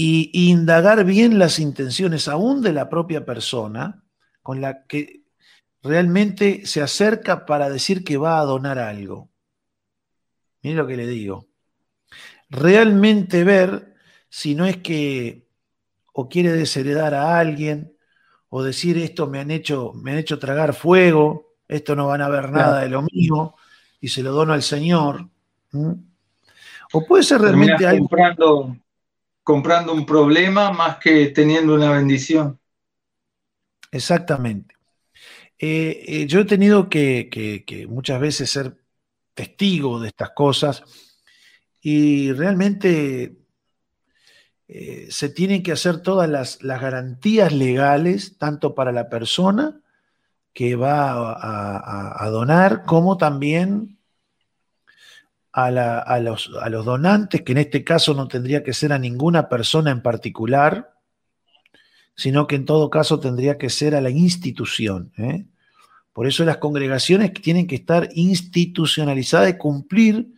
y, 0.00 0.30
indagar 0.48 1.04
bien 1.04 1.40
las 1.40 1.58
intenciones 1.58 2.28
aún 2.28 2.62
de 2.62 2.72
la 2.72 2.88
propia 2.88 3.24
persona 3.24 4.04
con 4.44 4.60
la 4.60 4.86
que 4.86 5.24
realmente 5.82 6.64
se 6.66 6.80
acerca 6.80 7.44
para 7.44 7.68
decir 7.68 8.04
que 8.04 8.16
va 8.16 8.38
a 8.38 8.44
donar 8.44 8.78
algo. 8.78 9.28
Mire 10.62 10.76
lo 10.76 10.86
que 10.86 10.96
le 10.96 11.08
digo. 11.08 11.48
Realmente 12.48 13.42
ver 13.42 13.96
si 14.28 14.54
no 14.54 14.66
es 14.66 14.76
que 14.76 15.48
o 16.12 16.28
quiere 16.28 16.52
desheredar 16.52 17.12
a 17.14 17.36
alguien 17.36 17.92
o 18.50 18.62
decir 18.62 18.98
esto 18.98 19.26
me 19.26 19.40
han 19.40 19.50
hecho, 19.50 19.94
me 19.94 20.12
han 20.12 20.18
hecho 20.18 20.38
tragar 20.38 20.74
fuego, 20.74 21.56
esto 21.66 21.96
no 21.96 22.06
van 22.06 22.22
a 22.22 22.28
ver 22.28 22.52
nada 22.52 22.82
de 22.82 22.88
lo 22.88 23.02
mío 23.02 23.56
y 24.00 24.06
se 24.06 24.22
lo 24.22 24.30
dono 24.30 24.52
al 24.52 24.62
Señor. 24.62 25.28
O 26.92 27.04
puede 27.04 27.24
ser 27.24 27.40
realmente 27.40 27.84
algo 27.84 28.06
comprando 28.06 28.76
un 29.52 30.06
problema 30.06 30.72
más 30.72 30.98
que 30.98 31.28
teniendo 31.28 31.74
una 31.74 31.90
bendición. 31.90 32.58
Exactamente. 33.90 34.74
Eh, 35.58 36.04
eh, 36.06 36.26
yo 36.26 36.40
he 36.40 36.44
tenido 36.44 36.88
que, 36.88 37.86
muchas 37.88 38.20
veces 38.20 38.50
ser 38.50 38.76
testigo 39.34 40.00
de 40.00 40.08
estas 40.08 40.30
cosas 40.30 40.82
y 41.80 42.32
realmente 42.32 43.36
eh, 44.68 45.06
se 45.10 45.28
tienen 45.30 45.62
que 45.62 45.72
hacer 45.72 46.02
todas 46.02 46.28
las, 46.28 46.58
garantías 46.58 47.52
legales, 47.52 48.36
tanto 48.38 48.74
para 48.74 48.92
la 48.92 49.08
persona 49.08 49.80
que 50.52 50.76
va 50.76 51.36
a 52.20 52.28
donar, 52.30 52.84
como 52.84 53.16
también 53.16 53.97
a, 55.66 56.20
los, 56.20 56.84
donantes, 56.84 57.42
que 57.42 57.52
en 57.52 57.58
este 57.58 57.82
caso 57.82 58.14
no 58.14 58.28
tendría 58.28 58.62
que 58.62 58.72
ser 58.72 58.92
a 58.92 58.98
ninguna 58.98 59.48
persona 59.48 59.90
en 59.90 60.02
particular, 60.02 60.92
sino 62.14 62.46
que 62.46 62.56
en 62.56 62.64
todo 62.64 62.90
caso 62.90 63.18
tendría 63.18 63.58
que 63.58 63.68
ser 63.68 63.96
a 63.96 64.00
la 64.00 64.10
institución. 64.10 65.12
¿eh? 65.18 65.46
Por 66.12 66.28
eso 66.28 66.44
las 66.44 66.58
congregaciones 66.58 67.32
tienen 67.32 67.66
que 67.66 67.74
estar 67.74 68.08
institucionalizadas 68.14 69.50
y 69.50 69.58
cumplir 69.58 70.28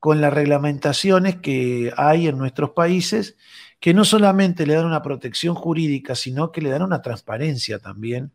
con 0.00 0.22
las 0.22 0.32
reglamentaciones 0.32 1.36
que 1.36 1.92
hay 1.96 2.28
en 2.28 2.38
nuestros 2.38 2.70
países, 2.70 3.36
que 3.80 3.92
no 3.92 4.04
solamente 4.04 4.66
le 4.66 4.74
dan 4.74 4.86
una 4.86 5.02
protección 5.02 5.54
jurídica, 5.54 6.14
sino 6.14 6.52
que 6.52 6.62
le 6.62 6.70
dan 6.70 6.82
una 6.82 7.02
transparencia 7.02 7.78
también 7.78 8.32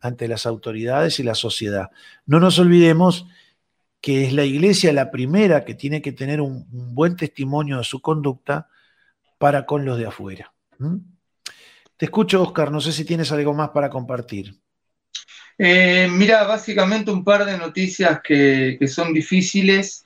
ante 0.00 0.28
las 0.28 0.46
autoridades 0.46 1.18
y 1.18 1.24
la 1.24 1.34
sociedad. 1.34 1.90
No 2.24 2.40
nos 2.40 2.58
olvidemos 2.58 3.26
que 4.00 4.26
es 4.26 4.32
la 4.32 4.44
iglesia 4.44 4.92
la 4.92 5.10
primera 5.10 5.64
que 5.64 5.74
tiene 5.74 6.00
que 6.02 6.12
tener 6.12 6.40
un, 6.40 6.66
buen 6.70 7.16
testimonio 7.16 7.78
de 7.78 7.84
su 7.84 8.00
conducta 8.00 8.68
para 9.38 9.66
con 9.66 9.84
los 9.84 9.98
de 9.98 10.06
afuera. 10.06 10.52
Te 11.96 12.04
escucho, 12.04 12.42
Oscar, 12.42 12.70
no 12.70 12.80
sé 12.80 12.92
si 12.92 13.04
tienes 13.04 13.32
algo 13.32 13.52
más 13.54 13.70
para 13.70 13.90
compartir. 13.90 14.54
Eh, 15.58 16.08
mira, 16.10 16.44
básicamente 16.44 17.10
un 17.10 17.24
par 17.24 17.44
de 17.44 17.58
noticias 17.58 18.20
que, 18.22 18.78
son 18.86 19.12
difíciles 19.12 20.04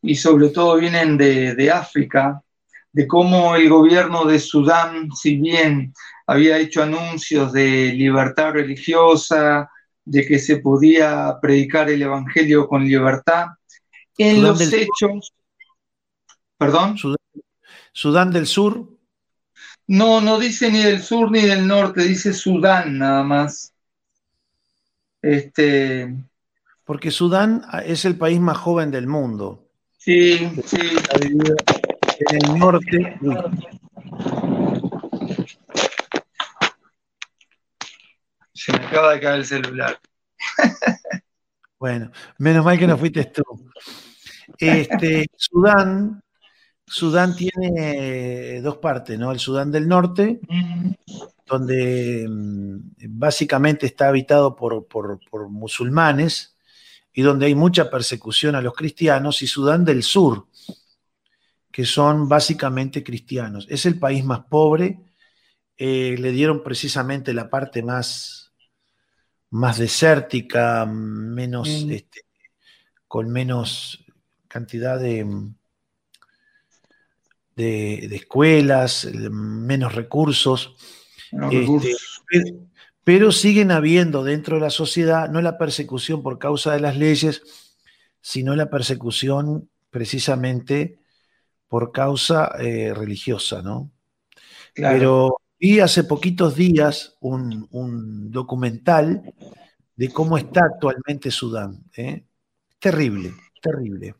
y 0.00 0.14
sobre 0.14 0.50
todo 0.50 0.76
vienen 0.76 1.16
de, 1.16 1.56
de, 1.56 1.70
África, 1.70 2.40
de 2.92 3.06
cómo 3.08 3.56
el 3.56 3.68
gobierno 3.68 4.24
de 4.24 4.38
Sudán, 4.38 5.10
si 5.10 5.36
bien 5.36 5.92
había 6.28 6.58
hecho 6.58 6.84
anuncios 6.84 7.52
de 7.52 7.92
libertad 7.92 8.52
religiosa, 8.52 9.68
de 10.04 10.26
que 10.26 10.38
se 10.38 10.58
podía 10.58 11.38
predicar 11.40 11.90
el 11.90 12.02
Evangelio 12.02 12.68
con 12.68 12.84
libertad. 12.84 13.46
En 14.18 14.42
los 14.42 14.60
hechos, 14.60 15.32
perdón. 16.56 16.96
Sudán, 17.92 18.32
del 18.32 18.46
Sur. 18.46 18.88
No, 19.86 20.20
no 20.20 20.38
dice 20.38 20.70
ni 20.70 20.82
del 20.82 21.02
sur 21.02 21.30
ni 21.30 21.42
del 21.42 21.66
norte, 21.66 22.02
dice 22.02 22.32
Sudán 22.32 22.98
nada 22.98 23.22
más. 23.22 23.72
Este. 25.20 26.14
Porque 26.84 27.10
Sudán 27.10 27.64
es 27.84 28.04
el 28.04 28.16
país 28.16 28.40
más 28.40 28.56
joven 28.56 28.90
del 28.90 29.06
mundo. 29.06 29.68
Sí, 29.98 30.50
sí. 30.66 30.78
En 31.20 32.50
el 32.50 32.58
norte. 32.58 33.18
Se 38.64 38.72
me 38.72 38.78
acaba 38.78 39.12
de 39.12 39.20
caer 39.20 39.40
el 39.40 39.46
celular. 39.46 40.00
Bueno, 41.76 42.10
menos 42.38 42.64
mal 42.64 42.78
que 42.78 42.86
no 42.86 42.96
fuiste 42.96 43.26
tú. 43.26 43.42
Este, 44.56 45.26
Sudán, 45.36 46.22
Sudán 46.86 47.36
tiene 47.36 48.62
dos 48.62 48.78
partes, 48.78 49.18
¿no? 49.18 49.30
El 49.30 49.38
Sudán 49.38 49.70
del 49.70 49.86
Norte, 49.86 50.40
donde 51.44 52.26
mm, 52.26 52.78
básicamente 53.08 53.84
está 53.84 54.08
habitado 54.08 54.56
por, 54.56 54.86
por, 54.86 55.20
musulmanes 55.50 56.56
y 57.12 57.20
donde 57.20 57.46
hay 57.46 57.54
mucha 57.54 57.90
persecución 57.90 58.54
a 58.54 58.62
los 58.62 58.72
cristianos, 58.72 59.42
y 59.42 59.46
Sudán 59.46 59.84
del 59.84 60.02
Sur, 60.02 60.46
que 61.70 61.84
son 61.84 62.30
básicamente 62.30 63.04
cristianos. 63.04 63.66
Es 63.68 63.84
el 63.84 63.98
país 63.98 64.24
más 64.24 64.40
pobre, 64.48 65.00
eh, 65.76 66.16
le 66.18 66.30
dieron 66.30 66.62
precisamente 66.62 67.34
la 67.34 67.50
parte 67.50 67.82
más, 67.82 68.43
más 69.54 69.78
desértica, 69.78 70.84
menos, 70.84 71.84
mm. 71.86 71.90
este, 71.92 72.22
con 73.06 73.30
menos 73.30 74.04
cantidad 74.48 74.98
de, 74.98 75.24
de, 77.54 78.16
escuelas, 78.16 79.08
menos 79.14 79.94
recursos. 79.94 80.74
Este, 81.52 81.94
pero 83.04 83.30
siguen 83.30 83.70
habiendo 83.70 84.24
dentro 84.24 84.56
de 84.56 84.62
la 84.62 84.70
sociedad 84.70 85.28
no 85.28 85.40
la 85.40 85.56
persecución 85.56 86.24
por 86.24 86.40
causa 86.40 86.72
de 86.72 86.80
las 86.80 86.96
leyes, 86.96 87.42
sino 88.20 88.56
la 88.56 88.70
persecución 88.70 89.70
precisamente 89.90 90.98
por 91.68 91.92
causa 91.92 92.50
eh, 92.58 92.92
religiosa, 92.92 93.62
¿no? 93.62 93.92
Pero 94.74 95.36
Vi 95.64 95.80
hace 95.80 96.04
poquitos 96.04 96.56
días 96.56 97.16
un, 97.20 98.30
documental 98.30 99.32
de 99.96 100.10
cómo 100.10 100.36
está 100.36 100.60
actualmente 100.60 101.30
Sudán. 101.30 101.84
¿eh? 101.96 102.26
Terrible, 102.78 103.32
terrible. 103.62 104.14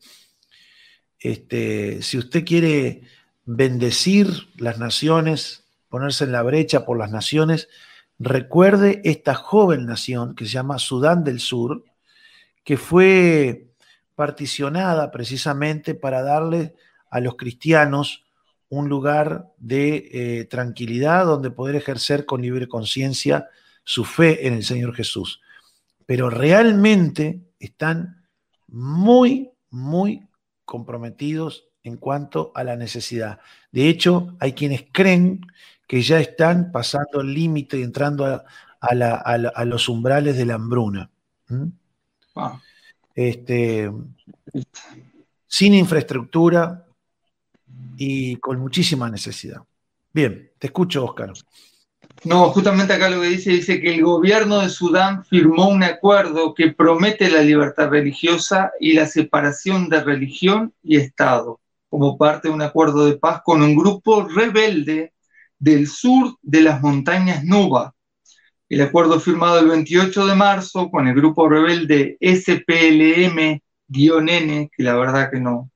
Este, 1.19 2.01
si 2.01 2.17
usted 2.17 2.43
quiere 2.43 3.03
bendecir 3.45 4.27
las 4.57 4.79
naciones, 4.79 5.67
ponerse 5.87 6.23
en 6.23 6.31
la 6.31 6.41
brecha 6.41 6.83
por 6.83 6.97
las 6.97 7.11
naciones, 7.11 7.69
recuerde 8.17 9.01
esta 9.03 9.35
joven 9.35 9.85
nación 9.85 10.33
que 10.33 10.45
se 10.45 10.51
llama 10.53 10.79
Sudán 10.79 11.23
del 11.23 11.39
Sur, 11.39 11.83
que 12.63 12.75
fue 12.75 13.67
particionada 14.15 15.11
precisamente 15.11 15.93
para 15.93 16.23
darle 16.23 16.73
a 17.11 17.19
los 17.19 17.35
cristianos 17.35 18.24
un 18.69 18.89
lugar 18.89 19.53
de 19.57 20.09
eh, 20.11 20.45
tranquilidad 20.45 21.25
donde 21.25 21.51
poder 21.51 21.75
ejercer 21.75 22.25
con 22.25 22.41
libre 22.41 22.67
conciencia 22.67 23.49
su 23.83 24.03
fe 24.03 24.47
en 24.47 24.53
el 24.53 24.63
Señor 24.63 24.95
Jesús. 24.95 25.41
Pero 26.05 26.29
realmente 26.29 27.41
están 27.59 28.25
muy, 28.67 29.51
muy 29.69 30.27
comprometidos 30.65 31.67
en 31.83 31.97
cuanto 31.97 32.51
a 32.55 32.63
la 32.63 32.75
necesidad. 32.75 33.39
De 33.71 33.87
hecho, 33.87 34.35
hay 34.39 34.53
quienes 34.53 34.85
creen 34.91 35.41
que 35.87 36.01
ya 36.01 36.19
están 36.19 36.71
pasando 36.71 37.21
el 37.21 37.33
límite 37.33 37.77
y 37.77 37.83
entrando 37.83 38.25
a, 38.25 39.65
los 39.65 39.89
umbrales 39.89 40.37
de 40.37 40.45
la 40.45 40.55
hambruna. 40.55 41.09
Este, 43.13 43.91
sin 45.47 45.73
infraestructura, 45.73 46.84
y 47.97 48.35
con 48.37 48.59
muchísima 48.59 49.09
necesidad. 49.09 49.61
Bien, 50.13 50.51
te 50.57 50.67
escucho, 50.67 51.05
Óscar. 51.05 51.33
No, 52.23 52.49
justamente 52.49 52.93
acá 52.93 53.09
lo 53.09 53.21
que 53.21 53.27
dice, 53.27 53.51
dice 53.51 53.81
que 53.81 53.93
el 53.93 54.03
gobierno 54.03 54.59
de 54.59 54.69
Sudán 54.69 55.25
firmó 55.25 55.67
un 55.69 55.83
acuerdo 55.83 56.53
que 56.53 56.71
promete 56.71 57.29
la 57.29 57.41
libertad 57.41 57.89
religiosa 57.89 58.71
y 58.79 58.93
la 58.93 59.05
separación 59.05 59.89
de 59.89 60.03
religión 60.03 60.73
y 60.81 60.97
Estado, 60.97 61.59
como 61.89 62.17
parte 62.17 62.47
de 62.47 62.53
un 62.53 62.61
acuerdo 62.61 63.05
de 63.05 63.17
paz 63.17 63.41
con 63.43 63.61
un 63.61 63.75
grupo 63.75 64.23
rebelde 64.23 65.13
del 65.59 65.87
sur 65.87 66.37
de 66.41 66.61
las 66.61 66.81
montañas 66.81 67.43
Nuba. 67.43 67.93
El 68.69 68.81
acuerdo 68.81 69.19
firmado 69.19 69.59
el 69.59 69.67
28 69.67 70.25
de 70.25 70.35
marzo 70.35 70.89
con 70.89 71.07
el 71.07 71.13
grupo 71.13 71.47
rebelde 71.47 72.17
SPLM-N, 72.19 73.61
que 74.75 74.83
la 74.83 74.95
verdad 74.95 75.29
que 75.29 75.39
no 75.39 75.69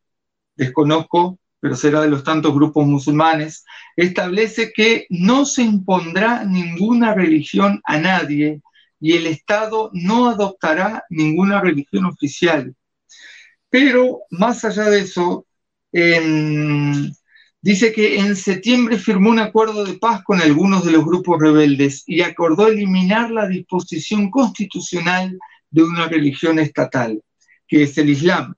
desconozco, 0.55 1.37
pero 1.59 1.75
será 1.75 2.01
de 2.01 2.09
los 2.09 2.23
tantos 2.23 2.53
grupos 2.53 2.85
musulmanes, 2.85 3.65
establece 3.95 4.71
que 4.73 5.05
no 5.09 5.45
se 5.45 5.63
impondrá 5.63 6.45
ninguna 6.45 7.13
religión 7.13 7.81
a 7.83 7.97
nadie 7.97 8.61
y 8.99 9.13
el 9.13 9.27
Estado 9.27 9.89
no 9.93 10.29
adoptará 10.29 11.03
ninguna 11.09 11.61
religión 11.61 12.05
oficial. 12.05 12.75
Pero 13.69 14.21
más 14.31 14.65
allá 14.65 14.89
de 14.89 15.01
eso, 15.01 15.45
dice 17.61 17.93
que 17.93 18.19
en 18.19 18.35
septiembre 18.35 18.97
firmó 18.97 19.29
un 19.29 19.39
acuerdo 19.39 19.83
de 19.85 19.97
paz 19.97 20.23
con 20.23 20.41
algunos 20.41 20.85
de 20.85 20.91
los 20.91 21.05
grupos 21.05 21.41
rebeldes 21.41 22.03
y 22.07 22.21
acordó 22.21 22.67
eliminar 22.67 23.31
la 23.31 23.47
disposición 23.47 24.29
constitucional 24.31 25.37
de 25.69 25.83
una 25.83 26.07
religión 26.07 26.57
estatal, 26.59 27.21
que 27.67 27.83
es 27.83 27.97
el 27.97 28.09
Islam. 28.09 28.55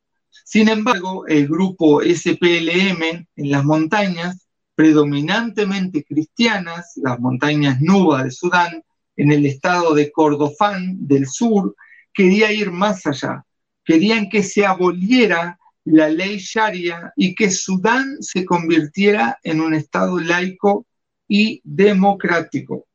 Sin 0.51 0.67
embargo, 0.67 1.25
el 1.27 1.47
grupo 1.47 2.01
SPLM 2.01 3.25
en 3.37 3.51
las 3.51 3.63
montañas, 3.63 4.49
predominantemente 4.75 6.03
cristianas, 6.03 6.91
las 6.97 7.21
montañas 7.21 7.79
Nuba 7.79 8.25
de 8.25 8.31
Sudán, 8.31 8.83
en 9.15 9.31
el 9.31 9.45
estado 9.45 9.93
de 9.93 10.11
Kordofán 10.11 11.07
del 11.07 11.25
sur, 11.25 11.73
quería 12.13 12.51
ir 12.51 12.69
más 12.69 13.07
allá. 13.07 13.45
Querían 13.85 14.27
que 14.27 14.43
se 14.43 14.65
aboliera 14.65 15.57
la 15.85 16.09
ley 16.09 16.37
Sharia 16.37 17.13
y 17.15 17.33
que 17.33 17.49
Sudán 17.49 18.17
se 18.19 18.43
convirtiera 18.43 19.39
en 19.43 19.61
un 19.61 19.73
estado 19.73 20.19
laico 20.19 20.85
y 21.29 21.61
democrático. 21.63 22.87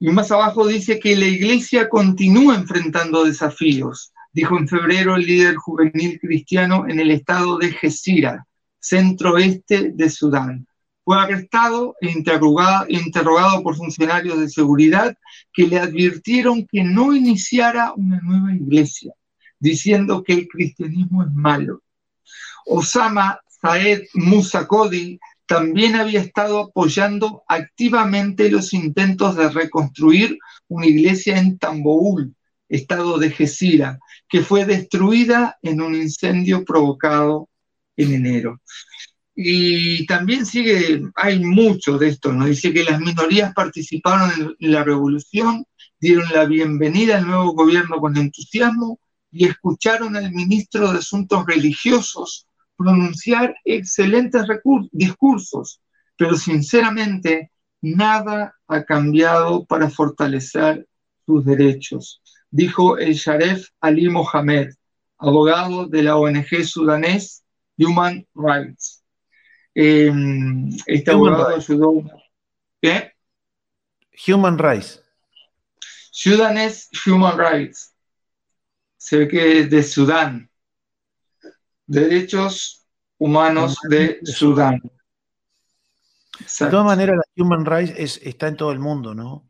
Y 0.00 0.08
más 0.08 0.32
abajo 0.32 0.66
dice 0.66 0.98
que 0.98 1.14
la 1.14 1.26
iglesia 1.26 1.88
continúa 1.88 2.56
enfrentando 2.56 3.22
desafíos 3.22 4.12
dijo 4.36 4.58
en 4.58 4.68
febrero 4.68 5.16
el 5.16 5.22
líder 5.22 5.56
juvenil 5.56 6.20
cristiano 6.20 6.84
en 6.86 7.00
el 7.00 7.10
estado 7.10 7.56
de 7.56 7.72
Gesira, 7.72 8.46
centro-este 8.78 9.92
de 9.94 10.10
Sudán. 10.10 10.66
Fue 11.02 11.18
arrestado 11.18 11.96
e 12.02 12.10
interrogado, 12.10 13.62
por 13.62 13.76
funcionarios 13.76 14.38
de 14.38 14.50
seguridad 14.50 15.16
que 15.54 15.66
le 15.66 15.78
advirtieron 15.78 16.66
que 16.70 16.84
no 16.84 17.16
iniciara 17.16 17.94
una 17.96 18.20
nueva 18.20 18.54
iglesia, 18.54 19.14
diciendo 19.58 20.22
que 20.22 20.34
el 20.34 20.48
cristianismo 20.48 21.22
es 21.22 21.32
malo. 21.32 21.80
Osama 22.66 23.40
Saed 23.48 24.02
Musa 24.12 24.66
Kodi 24.66 25.18
también 25.46 25.94
había 25.94 26.20
estado 26.20 26.60
apoyando 26.60 27.42
activamente 27.48 28.50
los 28.50 28.74
intentos 28.74 29.34
de 29.34 29.48
reconstruir 29.48 30.36
una 30.68 30.84
iglesia 30.84 31.38
en 31.38 31.56
Tamboul, 31.56 32.35
estado 32.68 33.18
de 33.18 33.30
Gesira, 33.30 33.98
que 34.28 34.42
fue 34.42 34.64
destruida 34.64 35.56
en 35.62 35.80
un 35.80 35.94
incendio 35.94 36.64
provocado 36.64 37.48
en 37.96 38.14
enero. 38.14 38.60
Y 39.34 40.06
también 40.06 40.46
sigue, 40.46 41.02
hay 41.14 41.44
mucho 41.44 41.98
de 41.98 42.08
esto, 42.08 42.32
nos 42.32 42.48
dice 42.48 42.72
que 42.72 42.84
las 42.84 43.00
minorías 43.00 43.52
participaron 43.52 44.56
en 44.58 44.72
la 44.72 44.82
revolución, 44.82 45.66
dieron 46.00 46.26
la 46.32 46.46
bienvenida 46.46 47.18
al 47.18 47.26
nuevo 47.26 47.52
gobierno 47.52 47.98
con 47.98 48.16
entusiasmo 48.16 48.98
y 49.30 49.46
escucharon 49.46 50.16
al 50.16 50.32
ministro 50.32 50.90
de 50.90 50.98
Asuntos 50.98 51.44
Religiosos 51.46 52.46
pronunciar 52.76 53.56
excelentes 53.64 54.42
discursos, 54.92 55.80
pero 56.16 56.36
sinceramente 56.36 57.50
nada 57.82 58.54
ha 58.68 58.84
cambiado 58.84 59.64
para 59.64 59.90
fortalecer 59.90 60.86
sus 61.24 61.44
derechos, 61.44 62.22
dijo 62.56 62.96
el 62.96 63.12
Sharef 63.12 63.68
Ali 63.80 64.08
Mohamed, 64.08 64.70
abogado 65.18 65.86
de 65.86 66.02
la 66.02 66.16
ONG 66.16 66.64
sudanés 66.64 67.44
Human 67.76 68.26
Rights. 68.34 69.04
Em, 69.74 70.70
este 70.86 71.10
abogado 71.10 71.54
ayudó. 71.54 72.02
¿Qué? 72.80 73.12
Human 74.26 74.58
Rights. 74.58 75.02
Sudanese 76.10 76.88
Human 77.06 77.38
Rights. 77.38 77.94
Se 78.96 79.18
ve 79.18 79.28
que 79.28 79.60
es 79.60 79.70
de 79.70 79.82
Sudán. 79.82 80.50
Derechos 81.86 82.86
Humanos 83.18 83.78
de 83.90 84.18
Sudán. 84.24 84.80
De 86.40 86.70
todas 86.70 86.86
maneras, 86.86 87.16
la 87.16 87.44
Human 87.44 87.66
Rights 87.66 88.18
está 88.22 88.48
en 88.48 88.56
todo 88.56 88.72
el 88.72 88.78
mundo, 88.78 89.14
¿no? 89.14 89.46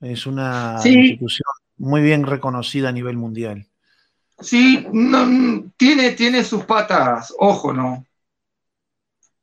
Es 0.00 0.26
una 0.26 0.78
institución 0.84 1.43
muy 1.76 2.02
bien 2.02 2.24
reconocida 2.24 2.88
a 2.88 2.92
nivel 2.92 3.16
mundial. 3.16 3.66
Sí, 4.40 4.86
tiene, 5.76 6.10
tiene 6.12 6.44
sus 6.44 6.64
patas, 6.64 7.32
ojo, 7.38 7.72
¿no? 7.72 8.04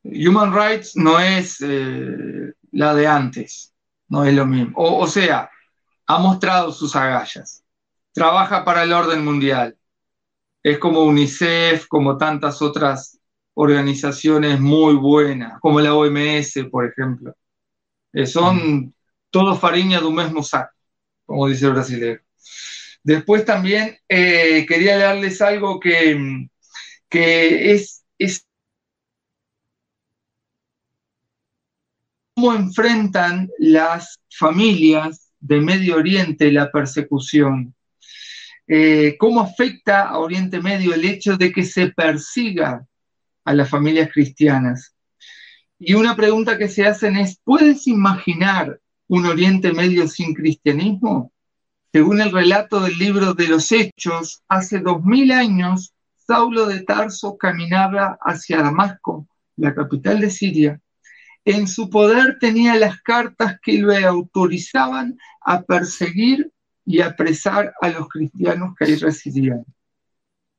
Human 0.04 0.52
Rights 0.52 0.96
no 0.96 1.18
es 1.18 1.58
eh, 1.60 2.52
la 2.72 2.94
de 2.94 3.06
antes, 3.06 3.72
no 4.08 4.24
es 4.24 4.34
lo 4.34 4.46
mismo. 4.46 4.72
O, 4.76 5.06
sea, 5.06 5.50
ha 6.06 6.18
mostrado 6.18 6.72
sus 6.72 6.94
agallas, 6.96 7.64
trabaja 8.12 8.64
para 8.64 8.82
el 8.82 8.92
orden 8.92 9.24
mundial, 9.24 9.76
es 10.62 10.78
como 10.78 11.04
UNICEF, 11.04 11.86
como 11.86 12.16
tantas 12.16 12.60
otras 12.62 13.18
organizaciones 13.54 14.60
muy 14.60 14.94
buenas, 14.94 15.58
como 15.60 15.80
la 15.80 15.94
OMS, 15.94 16.64
por 16.70 16.86
ejemplo. 16.86 17.34
Eh, 18.12 18.26
son 18.26 18.94
todos 19.30 19.58
fariña 19.58 20.00
de 20.00 20.06
un 20.06 20.14
mismo 20.16 20.42
saco, 20.42 20.74
como 21.32 21.48
dice 21.48 21.64
el 21.64 21.72
brasileño. 21.72 22.20
Después 23.02 23.46
también 23.46 23.96
eh, 24.06 24.66
quería 24.68 24.98
darles 24.98 25.40
algo 25.40 25.80
que, 25.80 26.46
que 27.08 27.72
es, 27.72 28.04
cómo 32.34 32.52
enfrentan 32.52 33.48
las 33.58 34.20
familias 34.28 35.30
de 35.40 35.62
Medio 35.62 35.96
Oriente 35.96 36.52
la 36.52 36.70
persecución. 36.70 37.74
Eh, 38.66 39.16
cómo 39.18 39.40
afecta 39.40 40.02
a 40.02 40.18
Oriente 40.18 40.60
Medio 40.60 40.92
el 40.92 41.06
hecho 41.06 41.38
de 41.38 41.50
que 41.50 41.62
se 41.62 41.88
persiga 41.92 42.86
a 43.46 43.54
las 43.54 43.70
familias 43.70 44.10
cristianas. 44.12 44.94
Y 45.78 45.94
una 45.94 46.14
pregunta 46.14 46.58
que 46.58 46.68
se 46.68 46.84
hacen 46.84 47.16
es, 47.16 47.40
¿puedes 47.42 47.86
imaginar 47.86 48.78
un 49.08 49.26
Oriente 49.26 49.72
Medio 49.72 50.08
sin 50.08 50.34
cristianismo? 50.34 51.32
Según 51.92 52.20
el 52.20 52.32
relato 52.32 52.80
del 52.80 52.96
libro 52.96 53.34
de 53.34 53.48
los 53.48 53.70
Hechos, 53.70 54.42
hace 54.48 54.80
dos 54.80 55.04
mil 55.04 55.30
años, 55.30 55.92
Saulo 56.16 56.66
de 56.66 56.82
Tarso 56.82 57.36
caminaba 57.36 58.18
hacia 58.22 58.62
Damasco, 58.62 59.26
la 59.56 59.74
capital 59.74 60.20
de 60.20 60.30
Siria, 60.30 60.80
en 61.44 61.66
su 61.66 61.90
poder 61.90 62.38
tenía 62.38 62.76
las 62.76 63.00
cartas 63.02 63.58
que 63.60 63.82
le 63.82 64.04
autorizaban 64.04 65.18
a 65.40 65.62
perseguir 65.62 66.52
y 66.84 67.00
apresar 67.00 67.74
a 67.80 67.88
los 67.88 68.08
cristianos 68.08 68.74
que 68.78 68.84
ahí 68.84 68.94
residían. 68.96 69.64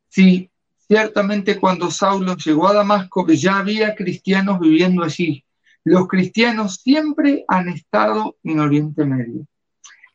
Sí, 0.09 0.51
ciertamente 0.87 1.59
cuando 1.59 1.89
Saulo 1.89 2.35
llegó 2.35 2.67
a 2.67 2.73
Damasco 2.73 3.25
ya 3.27 3.57
había 3.57 3.95
cristianos 3.95 4.59
viviendo 4.59 5.03
allí. 5.03 5.45
Los 5.83 6.07
cristianos 6.07 6.75
siempre 6.75 7.45
han 7.47 7.69
estado 7.69 8.37
en 8.43 8.59
Oriente 8.59 9.05
Medio, 9.05 9.45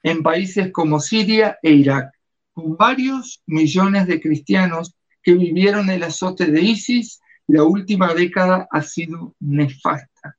en 0.02 0.22
países 0.22 0.72
como 0.72 1.00
Siria 1.00 1.58
e 1.62 1.72
Irak, 1.72 2.10
con 2.52 2.76
varios 2.76 3.42
millones 3.46 4.06
de 4.06 4.20
cristianos 4.20 4.94
que 5.22 5.34
vivieron 5.34 5.90
el 5.90 6.02
azote 6.02 6.46
de 6.46 6.62
ISIS. 6.62 7.20
La 7.46 7.64
última 7.64 8.14
década 8.14 8.66
ha 8.70 8.82
sido 8.82 9.34
nefasta 9.40 10.38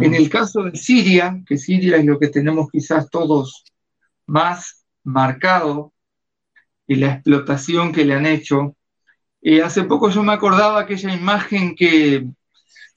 en 0.00 0.14
el 0.14 0.30
caso 0.30 0.62
de 0.62 0.76
Siria, 0.76 1.42
que 1.44 1.58
Siria 1.58 1.96
es 1.96 2.04
lo 2.04 2.18
que 2.18 2.28
tenemos 2.28 2.70
quizás 2.70 3.10
todos 3.10 3.64
más 4.26 4.84
marcado, 5.02 5.92
y 6.86 6.96
la 6.96 7.14
explotación 7.14 7.92
que 7.92 8.04
le 8.04 8.14
han 8.14 8.26
hecho, 8.26 8.76
eh, 9.40 9.62
hace 9.62 9.82
poco 9.84 10.08
yo 10.10 10.22
me 10.22 10.32
acordaba 10.32 10.80
aquella 10.80 11.12
imagen 11.12 11.74
que 11.74 12.28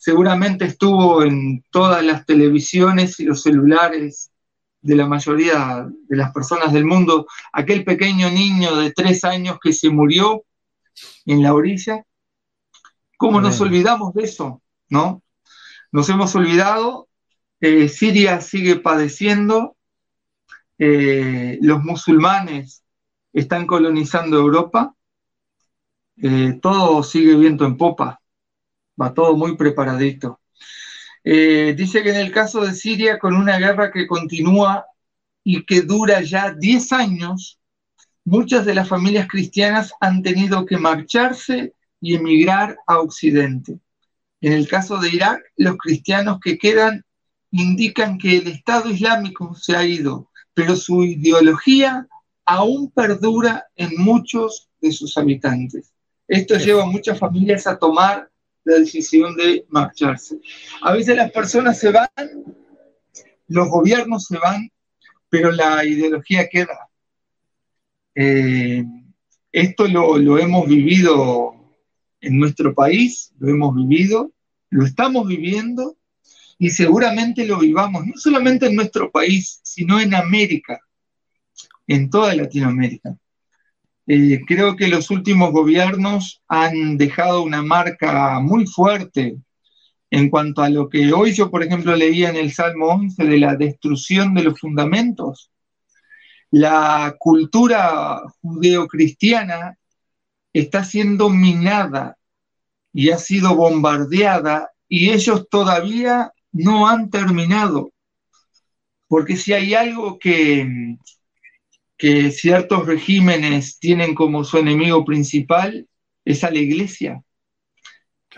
seguramente 0.05 0.65
estuvo 0.65 1.23
en 1.23 1.63
todas 1.71 2.05
las 2.05 2.27
televisiones 2.27 3.19
y 3.19 3.23
los 3.23 3.41
celulares 3.41 4.31
de 4.79 4.95
la 4.95 5.07
mayoría 5.07 5.89
de 6.07 6.15
las 6.15 6.31
personas 6.31 6.71
del 6.73 6.85
mundo, 6.85 7.25
aquel 7.51 7.83
pequeño 7.83 8.29
niño 8.29 8.75
de 8.75 8.91
tres 8.91 9.23
años 9.23 9.57
que 9.59 9.73
se 9.73 9.89
murió 9.89 10.43
en 11.25 11.41
la 11.41 11.55
orilla. 11.55 12.03
¿Cómo 13.17 13.41
nos 13.41 13.59
olvidamos 13.61 14.13
de 14.13 14.25
eso? 14.25 14.61
¿No? 14.89 15.23
Nos 15.91 16.07
hemos 16.09 16.35
olvidado, 16.35 17.07
eh, 17.59 17.89
Siria 17.89 18.41
sigue 18.41 18.75
padeciendo, 18.75 19.75
eh, 20.77 21.57
los 21.63 21.83
musulmanes 21.83 22.83
están 23.33 23.65
colonizando 23.65 24.37
Europa, 24.37 24.93
eh, 26.17 26.59
todo 26.61 27.01
sigue 27.01 27.33
viento 27.35 27.65
en 27.65 27.75
popa, 27.75 28.21
va 29.01 29.13
todo 29.13 29.35
muy 29.35 29.55
preparadito. 29.57 30.39
dice 31.23 32.03
que 32.03 32.09
en 32.09 32.17
el 32.17 32.31
caso 32.31 32.61
de 32.61 32.73
Siria, 32.73 33.17
con 33.19 33.35
una 33.35 33.57
guerra 33.57 33.91
que 33.91 34.07
continúa 34.07 34.85
y 35.43 35.65
que 35.65 35.81
dura 35.81 36.21
ya 36.21 36.53
10 36.53 36.91
años, 36.93 37.59
muchas 38.23 38.65
de 38.65 38.75
las 38.75 38.87
familias 38.87 39.27
cristianas 39.27 39.93
han 39.99 40.21
tenido 40.21 40.65
que 40.65 40.77
marcharse 40.77 41.73
y 42.01 42.15
emigrar 42.15 42.77
a 42.87 42.99
Occidente. 42.99 43.79
En 44.41 44.53
el 44.53 44.67
caso 44.67 44.97
de 44.97 45.09
Irak, 45.09 45.41
los 45.55 45.77
cristianos 45.77 46.39
que 46.39 46.57
quedan 46.57 47.03
indican 47.51 48.17
que 48.17 48.37
el 48.37 48.47
Estado 48.47 48.89
Islámico 48.91 49.55
se 49.55 49.75
ha 49.75 49.85
ido, 49.85 50.29
pero 50.53 50.75
su 50.75 51.03
ideología 51.03 52.07
aún 52.45 52.91
perdura 52.91 53.65
en 53.75 53.91
muchos 53.97 54.69
de 54.81 54.91
sus 54.91 55.17
habitantes. 55.17 55.93
Esto 56.27 56.57
lleva 56.57 56.83
a 56.83 56.87
muchas 56.87 57.17
familias 57.17 57.65
a 57.65 57.77
tomar 57.77 58.29
la 58.65 58.79
decisión 58.79 59.35
de 59.35 59.65
marcharse. 59.69 60.39
A 60.81 60.91
veces 60.91 61.15
las 61.15 61.31
personas 61.31 61.79
se 61.79 61.91
van, 61.91 62.09
los 63.47 63.69
gobiernos 63.69 64.25
se 64.25 64.37
van, 64.37 64.69
pero 65.29 65.51
la 65.51 65.85
ideología 65.85 66.49
queda. 66.49 66.89
Eh, 68.15 68.83
esto 69.51 69.87
lo, 69.87 70.17
lo 70.17 70.37
hemos 70.37 70.67
vivido 70.67 71.53
en 72.21 72.39
nuestro 72.39 72.73
país, 72.73 73.31
lo 73.37 73.49
hemos 73.49 73.75
vivido, 73.75 74.31
lo 74.69 74.83
estamos 74.83 75.27
viviendo 75.27 75.97
y 76.57 76.69
seguramente 76.69 77.45
lo 77.45 77.59
vivamos, 77.59 78.05
no 78.05 78.13
solamente 78.15 78.65
en 78.65 78.75
nuestro 78.75 79.11
país, 79.11 79.59
sino 79.63 79.99
en 79.99 80.15
América, 80.15 80.79
en 81.87 82.09
toda 82.09 82.35
Latinoamérica. 82.35 83.17
Eh, 84.07 84.41
creo 84.45 84.75
que 84.75 84.87
los 84.87 85.09
últimos 85.09 85.51
gobiernos 85.51 86.41
han 86.47 86.97
dejado 86.97 87.41
una 87.41 87.63
marca 87.63 88.39
muy 88.39 88.67
fuerte 88.67 89.37
en 90.11 90.29
cuanto 90.29 90.61
a 90.61 90.69
lo 90.69 90.89
que 90.89 91.11
hoy 91.11 91.33
yo, 91.33 91.49
por 91.49 91.63
ejemplo, 91.63 91.95
leía 91.95 92.29
en 92.29 92.35
el 92.35 92.51
Salmo 92.53 92.87
11 92.87 93.25
de 93.25 93.37
la 93.39 93.55
destrucción 93.55 94.33
de 94.35 94.43
los 94.43 94.59
fundamentos. 94.59 95.51
La 96.51 97.15
cultura 97.19 98.21
judeocristiana 98.41 99.77
está 100.53 100.83
siendo 100.83 101.29
minada 101.29 102.17
y 102.93 103.09
ha 103.09 103.17
sido 103.17 103.55
bombardeada 103.55 104.69
y 104.87 105.09
ellos 105.09 105.47
todavía 105.49 106.31
no 106.51 106.87
han 106.87 107.09
terminado. 107.09 107.91
Porque 109.07 109.35
si 109.35 109.53
hay 109.53 109.73
algo 109.73 110.17
que, 110.19 110.95
que 111.97 112.31
ciertos 112.31 112.85
regímenes 112.85 113.79
tienen 113.79 114.15
como 114.15 114.43
su 114.43 114.57
enemigo 114.57 115.05
principal, 115.05 115.87
es 116.25 116.43
a 116.43 116.51
la 116.51 116.59
iglesia. 116.59 117.21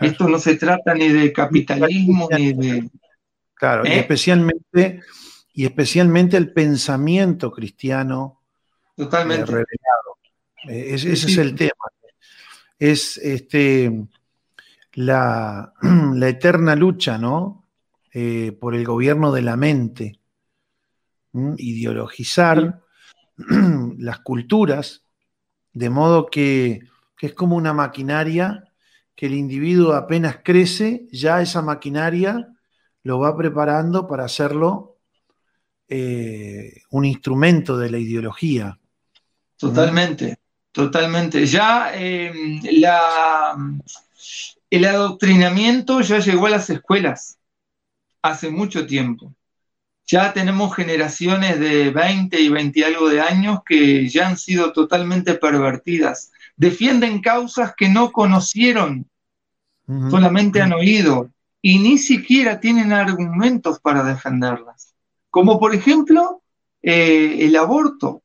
Esto 0.00 0.28
no 0.28 0.38
se 0.38 0.56
trata 0.56 0.94
ni 0.94 1.08
de 1.08 1.32
capitalismo 1.32 2.28
ni 2.30 2.52
de... 2.52 2.90
Claro, 3.54 3.84
y, 3.84 3.88
¿Eh? 3.88 3.98
especialmente, 3.98 5.00
y 5.52 5.64
especialmente 5.64 6.36
el 6.36 6.52
pensamiento 6.52 7.50
cristiano 7.50 8.42
Totalmente. 8.96 9.46
revelado. 9.46 10.18
Eh, 10.68 10.94
ese 10.94 11.12
es 11.12 11.36
el 11.38 11.56
tema. 11.56 11.72
Es 12.78 13.16
este 13.16 14.06
la, 14.92 15.72
eterna 16.22 16.76
lucha, 16.76 17.18
¿no? 17.18 17.68
Eh, 18.12 18.52
por 18.52 18.74
el 18.74 18.84
gobierno 18.84 19.32
de 19.32 19.42
la 19.42 19.56
mente, 19.56 20.20
ideologizar 21.32 22.80
las 23.98 24.20
culturas, 24.20 25.04
de 25.72 25.90
modo 25.90 26.26
que, 26.26 26.80
es 27.20 27.34
como 27.34 27.56
una 27.56 27.72
maquinaria 27.72 28.64
que 29.14 29.26
el 29.26 29.34
individuo 29.34 29.94
apenas 29.94 30.38
crece, 30.44 31.08
ya 31.10 31.42
esa 31.42 31.62
maquinaria 31.62 32.48
lo 33.02 33.18
va 33.18 33.36
preparando 33.36 34.06
para 34.06 34.24
hacerlo 34.24 34.98
eh, 35.88 36.82
un 36.90 37.04
instrumento 37.04 37.76
de 37.76 37.90
la 37.90 37.98
ideología. 37.98 38.78
Totalmente, 39.56 40.38
totalmente. 40.70 41.44
Ya 41.46 41.92
eh, 41.94 42.60
la, 42.72 43.56
el 44.70 44.84
adoctrinamiento 44.84 46.00
ya 46.00 46.18
llegó 46.20 46.46
a 46.46 46.50
las 46.50 46.70
escuelas 46.70 47.38
hace 48.22 48.50
mucho 48.50 48.86
tiempo. 48.86 49.34
Ya 50.10 50.32
tenemos 50.32 50.74
generaciones 50.74 51.60
de 51.60 51.90
20 51.90 52.40
y 52.40 52.48
20 52.48 52.80
y 52.80 52.82
algo 52.82 53.10
de 53.10 53.20
años 53.20 53.60
que 53.64 54.08
ya 54.08 54.26
han 54.26 54.38
sido 54.38 54.72
totalmente 54.72 55.34
pervertidas. 55.34 56.32
Defienden 56.56 57.20
causas 57.20 57.74
que 57.76 57.90
no 57.90 58.10
conocieron, 58.10 59.06
solamente 60.10 60.62
han 60.62 60.72
oído 60.72 61.30
y 61.60 61.78
ni 61.78 61.98
siquiera 61.98 62.58
tienen 62.58 62.92
argumentos 62.92 63.80
para 63.80 64.02
defenderlas. 64.02 64.94
Como 65.28 65.58
por 65.60 65.74
ejemplo 65.74 66.42
eh, 66.82 67.44
el 67.46 67.56
aborto, 67.56 68.22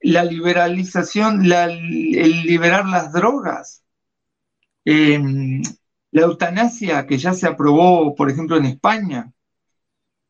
la 0.00 0.24
liberalización, 0.24 1.44
el 1.44 2.42
liberar 2.42 2.86
las 2.86 3.12
drogas, 3.12 3.82
em, 4.86 5.62
la 6.10 6.22
eutanasia 6.22 7.06
que 7.06 7.18
ya 7.18 7.34
se 7.34 7.46
aprobó, 7.46 8.14
por 8.14 8.30
ejemplo, 8.30 8.56
en 8.56 8.66
España, 8.66 9.33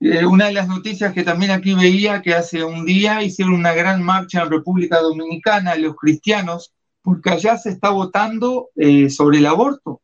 eh, 0.07 0.27
una 0.27 0.47
de 0.49 0.53
las 0.53 0.69
noticias 0.69 1.15
que 1.15 1.23
también 1.23 1.51
aquí 1.51 1.73
veía 1.73 2.21
que 2.21 2.35
hace 2.35 2.63
un 2.63 2.85
día 2.85 3.23
hicieron 3.23 3.55
una 3.55 3.73
gran 3.73 4.03
marcha 4.03 4.43
en 4.43 4.51
República 4.51 5.01
Dominicana, 5.01 5.77
los 5.77 5.97
cristianos, 5.97 6.75
porque 7.01 7.31
allá 7.31 7.57
se 7.57 7.71
está 7.71 7.89
votando 7.89 8.69
eh, 8.77 9.09
sobre 9.09 9.39
el 9.39 9.47
aborto. 9.47 10.03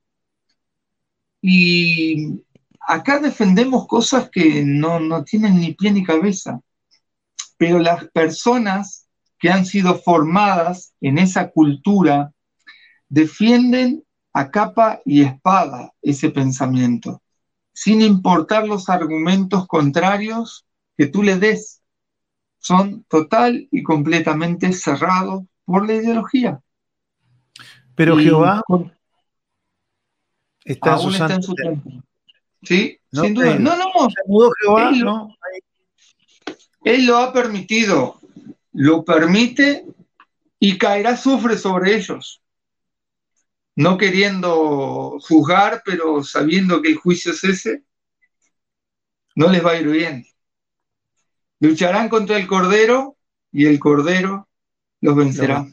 Y 1.42 2.42
acá 2.80 3.18
defendemos 3.18 3.86
cosas 3.86 4.30
que 4.30 4.64
no, 4.64 5.00
no 5.00 5.22
tienen 5.22 5.60
ni 5.60 5.74
pie 5.74 5.92
ni 5.92 6.02
cabeza, 6.02 6.62
pero 7.58 7.78
las 7.78 8.06
personas 8.08 9.06
que 9.38 9.50
han 9.50 9.66
sido 9.66 9.98
formadas 9.98 10.94
en 11.02 11.18
esa 11.18 11.50
cultura 11.50 12.32
defienden 13.10 14.02
a 14.32 14.50
capa 14.50 15.02
y 15.04 15.24
espada 15.24 15.92
ese 16.00 16.30
pensamiento 16.30 17.20
sin 17.72 18.02
importar 18.02 18.66
los 18.66 18.88
argumentos 18.88 19.66
contrarios 19.66 20.66
que 20.96 21.06
tú 21.06 21.22
le 21.22 21.37
des. 21.37 21.83
Son 22.59 23.04
total 23.04 23.68
y 23.70 23.83
completamente 23.83 24.72
cerrados 24.72 25.44
por 25.64 25.87
la 25.87 25.94
ideología. 25.94 26.61
Pero 27.94 28.18
Jehová 28.18 28.62
está, 30.64 30.94
en 31.35 31.42
su 31.42 31.54
templo. 31.54 32.02
Sí, 32.62 32.98
sin 33.11 33.35
duda. 33.35 33.59
No, 33.59 33.76
no, 33.76 33.87
Jehová, 34.61 34.90
él, 34.90 35.00
no. 35.04 35.35
él 36.85 37.06
lo 37.06 37.16
ha 37.16 37.33
permitido, 37.33 38.20
lo 38.72 39.04
permite 39.04 39.87
y 40.59 40.76
caerá 40.76 41.16
sufre 41.16 41.56
sobre 41.56 41.96
ellos 41.96 42.39
no 43.80 43.96
queriendo 43.96 45.18
juzgar, 45.20 45.82
pero 45.86 46.22
sabiendo 46.22 46.82
que 46.82 46.90
el 46.90 46.96
juicio 46.96 47.32
es 47.32 47.42
ese, 47.44 47.82
no 49.34 49.48
les 49.48 49.64
va 49.64 49.70
a 49.70 49.80
ir 49.80 49.88
bien. 49.88 50.26
Lucharán 51.60 52.10
contra 52.10 52.36
el 52.36 52.46
Cordero 52.46 53.16
y 53.50 53.64
el 53.64 53.78
Cordero 53.78 54.48
los 55.00 55.16
vencerá. 55.16 55.66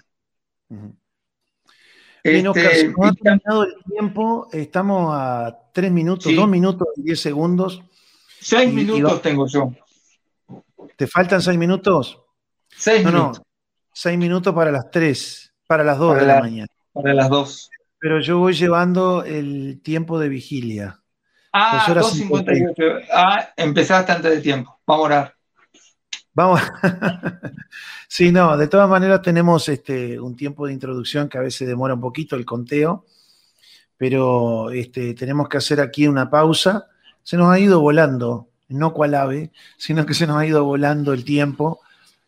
Este, 2.24 2.44
no 2.44 2.52
ha 2.52 3.12
terminado 3.12 3.64
el 3.64 3.76
tiempo, 3.84 4.48
estamos 4.54 5.14
a 5.14 5.70
tres 5.74 5.92
minutos, 5.92 6.34
dos 6.34 6.48
minutos 6.48 6.88
y 6.96 7.02
diez 7.04 7.20
segundos. 7.20 7.84
Seis 8.40 8.74
minutos 8.74 9.22
tengo 9.22 9.48
yo. 9.48 9.74
¿Te 10.96 11.08
faltan 11.08 11.42
seis 11.42 11.58
minutos? 11.58 12.22
Seis 12.70 13.04
no, 13.04 13.12
minutos. 13.12 13.40
No, 13.40 13.46
seis 13.92 14.18
minutos 14.18 14.54
para 14.56 14.72
las 14.72 14.90
tres, 14.90 15.54
para 15.68 15.84
las 15.84 15.98
dos 15.98 16.16
de 16.16 16.26
la 16.26 16.40
mañana. 16.40 16.68
Para 16.94 17.14
las 17.14 17.30
dos. 17.30 17.70
Pero 18.00 18.20
yo 18.20 18.38
voy 18.40 18.54
llevando 18.54 19.24
el 19.24 19.82
tiempo 19.82 20.20
de 20.20 20.30
vigilia. 20.30 21.02
Ah, 21.52 21.86
2.58. 21.88 23.08
Ah, 23.12 23.50
empezaste 23.58 24.12
antes 24.12 24.32
de 24.32 24.42
tiempo. 24.42 24.80
Vamos 24.86 25.04
a 25.04 25.06
orar. 25.06 25.36
Vamos. 26.34 26.62
sí, 28.08 28.32
no, 28.32 28.56
de 28.58 28.68
todas 28.68 28.88
maneras 28.88 29.24
tenemos 29.24 29.68
este, 29.70 30.20
un 30.20 30.36
tiempo 30.36 30.68
de 30.68 30.74
introducción 30.74 31.28
que 31.28 31.40
a 31.40 31.42
veces 31.42 31.68
demora 31.68 31.96
un 31.96 32.02
poquito 32.02 32.36
el 32.36 32.46
conteo, 32.46 33.06
pero 33.98 34.70
este, 34.70 35.16
tenemos 35.16 35.50
que 35.50 35.58
hacer 35.58 35.82
aquí 35.82 36.08
una 36.08 36.30
pausa. 36.30 36.88
Se 37.24 37.38
nos 37.38 37.52
ha 37.52 37.58
ido 37.58 37.82
volando, 37.82 38.50
no 38.68 38.94
cual 38.94 39.16
ave, 39.16 39.52
sino 39.78 40.06
que 40.06 40.14
se 40.14 40.28
nos 40.28 40.38
ha 40.38 40.46
ido 40.46 40.64
volando 40.64 41.12
el 41.14 41.26
tiempo 41.26 41.82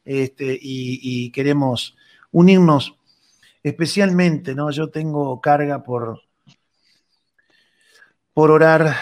este, 0.04 0.58
y 0.60 1.32
queremos 1.32 1.96
unirnos 2.32 2.99
especialmente, 3.70 4.56
¿no? 4.56 4.72
Yo 4.72 4.90
tengo 4.90 5.40
carga 5.42 5.84
por, 5.84 6.22
por 8.34 8.52
orar 8.52 8.96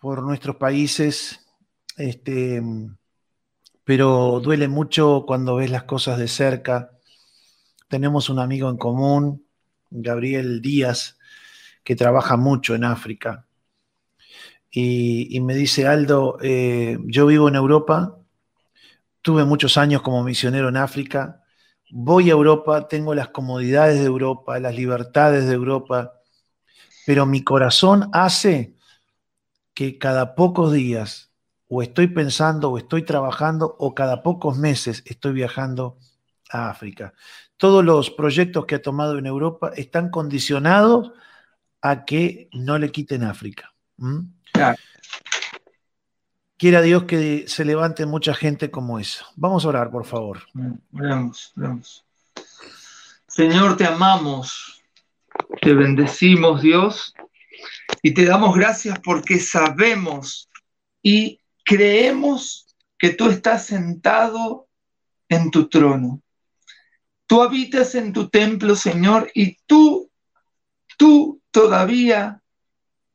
por 0.00 0.22
nuestros 0.22 0.56
países, 0.56 1.40
este, 1.96 2.62
pero 3.84 4.40
duele 4.40 4.68
mucho 4.68 5.24
cuando 5.26 5.56
ves 5.56 5.70
las 5.70 5.84
cosas 5.84 6.18
de 6.18 6.28
cerca. 6.28 6.90
Tenemos 7.88 8.28
un 8.28 8.38
amigo 8.38 8.68
en 8.68 8.76
común, 8.76 9.46
Gabriel 9.90 10.60
Díaz, 10.60 11.18
que 11.82 11.96
trabaja 11.96 12.36
mucho 12.36 12.74
en 12.74 12.84
África. 12.84 13.46
Y, 14.70 15.40
me 15.40 15.54
dice, 15.54 15.86
Aldo, 15.86 16.36
eh, 16.42 16.98
yo 17.04 17.26
vivo 17.26 17.48
en 17.48 17.54
Europa, 17.54 18.18
tuve 19.22 19.44
muchos 19.44 19.76
años 19.76 20.02
como 20.02 20.24
misionero 20.24 20.68
en 20.68 20.76
África, 20.76 21.43
voy 21.96 22.28
a 22.28 22.32
Europa, 22.32 22.88
tengo 22.88 23.14
las 23.14 23.28
comodidades 23.28 24.00
de 24.00 24.06
Europa, 24.06 24.58
las 24.58 24.74
libertades 24.74 25.46
de 25.46 25.54
Europa, 25.54 26.14
pero 27.06 27.24
mi 27.24 27.44
corazón 27.44 28.10
hace 28.12 28.74
que 29.74 29.96
cada 29.96 30.34
pocos 30.34 30.72
días 30.72 31.30
o 31.68 31.82
estoy 31.82 32.08
pensando 32.08 32.72
o 32.72 32.78
estoy 32.78 33.04
trabajando 33.04 33.76
o 33.78 33.94
cada 33.94 34.24
pocos 34.24 34.58
meses 34.58 35.04
estoy 35.06 35.34
viajando 35.34 35.96
a 36.50 36.68
África. 36.68 37.14
Todos 37.56 37.84
los 37.84 38.10
proyectos 38.10 38.66
que 38.66 38.74
ha 38.74 38.82
tomado 38.82 39.16
en 39.16 39.26
Europa 39.26 39.70
están 39.76 40.10
condicionados 40.10 41.12
a 41.80 42.04
que 42.04 42.48
no 42.52 42.76
le 42.76 42.90
quiten 42.90 43.22
África. 43.22 43.72
Quiera 46.64 46.80
Dios 46.80 47.04
que 47.04 47.44
se 47.46 47.62
levante 47.66 48.06
mucha 48.06 48.32
gente 48.32 48.70
como 48.70 48.98
eso. 48.98 49.26
Vamos 49.36 49.66
a 49.66 49.68
orar, 49.68 49.90
por 49.90 50.06
favor. 50.06 50.44
Oramos. 50.94 51.52
Señor, 53.28 53.76
te 53.76 53.84
amamos, 53.84 54.82
te 55.60 55.74
bendecimos, 55.74 56.62
Dios, 56.62 57.12
y 58.00 58.14
te 58.14 58.24
damos 58.24 58.56
gracias 58.56 58.98
porque 59.00 59.40
sabemos 59.40 60.48
y 61.02 61.38
creemos 61.66 62.74
que 62.96 63.10
tú 63.10 63.28
estás 63.28 63.66
sentado 63.66 64.66
en 65.28 65.50
tu 65.50 65.68
trono. 65.68 66.22
Tú 67.26 67.42
habitas 67.42 67.94
en 67.94 68.10
tu 68.14 68.30
templo, 68.30 68.74
Señor, 68.74 69.30
y 69.34 69.58
tú, 69.66 70.10
tú 70.96 71.42
todavía 71.50 72.40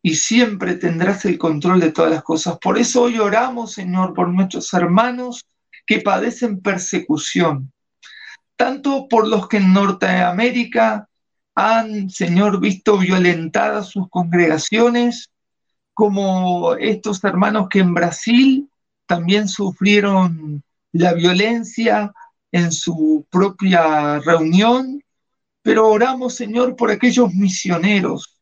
y 0.02 0.16
siempre 0.16 0.76
tendrás 0.76 1.26
el 1.26 1.38
control 1.38 1.80
de 1.80 1.92
todas 1.92 2.12
las 2.12 2.24
cosas. 2.24 2.58
Por 2.60 2.78
eso 2.78 3.04
hoy 3.04 3.20
oramos, 3.20 3.74
Señor, 3.74 4.14
por 4.14 4.30
nuestros 4.30 4.74
hermanos 4.74 5.46
que 5.86 6.00
padecen 6.00 6.62
persecución, 6.62 7.72
tanto 8.56 9.08
por 9.10 9.28
los 9.28 9.48
que 9.48 9.58
en 9.58 9.74
Norteamérica 9.74 11.08
han, 11.56 12.10
Señor, 12.10 12.60
visto 12.60 12.98
violentadas 12.98 13.90
sus 13.90 14.10
congregaciones, 14.10 15.30
como 15.94 16.76
estos 16.76 17.22
hermanos 17.24 17.68
que 17.70 17.80
en 17.80 17.94
Brasil 17.94 18.70
también 19.06 19.50
sufrieron 19.50 20.64
la 20.94 21.14
violencia 21.14 22.14
en 22.52 22.72
su 22.72 23.26
propia 23.30 24.20
reunión, 24.20 25.04
pero 25.62 25.90
oramos, 25.90 26.36
Señor, 26.36 26.76
por 26.76 26.90
aquellos 26.90 27.34
misioneros 27.34 28.39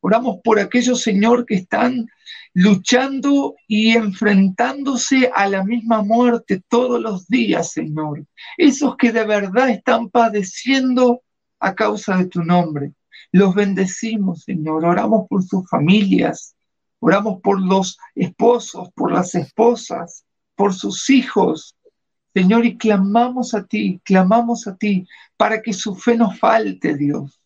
Oramos 0.00 0.38
por 0.44 0.60
aquellos, 0.60 1.02
Señor, 1.02 1.44
que 1.44 1.56
están 1.56 2.06
luchando 2.54 3.56
y 3.66 3.96
enfrentándose 3.96 5.30
a 5.34 5.48
la 5.48 5.64
misma 5.64 6.02
muerte 6.02 6.62
todos 6.68 7.00
los 7.00 7.26
días, 7.26 7.72
Señor. 7.72 8.24
Esos 8.56 8.96
que 8.96 9.12
de 9.12 9.24
verdad 9.24 9.70
están 9.70 10.08
padeciendo 10.08 11.22
a 11.58 11.74
causa 11.74 12.16
de 12.16 12.26
tu 12.26 12.42
nombre. 12.42 12.92
Los 13.32 13.54
bendecimos, 13.54 14.44
Señor. 14.44 14.84
Oramos 14.84 15.26
por 15.28 15.42
sus 15.42 15.68
familias. 15.68 16.54
Oramos 17.00 17.40
por 17.40 17.60
los 17.60 17.98
esposos, 18.14 18.88
por 18.94 19.12
las 19.12 19.34
esposas, 19.34 20.24
por 20.54 20.74
sus 20.74 21.10
hijos. 21.10 21.76
Señor, 22.34 22.66
y 22.66 22.76
clamamos 22.76 23.54
a 23.54 23.64
ti, 23.64 24.00
clamamos 24.04 24.66
a 24.66 24.76
ti 24.76 25.06
para 25.36 25.60
que 25.60 25.72
su 25.72 25.94
fe 25.96 26.16
no 26.16 26.32
falte, 26.32 26.96
Dios. 26.96 27.40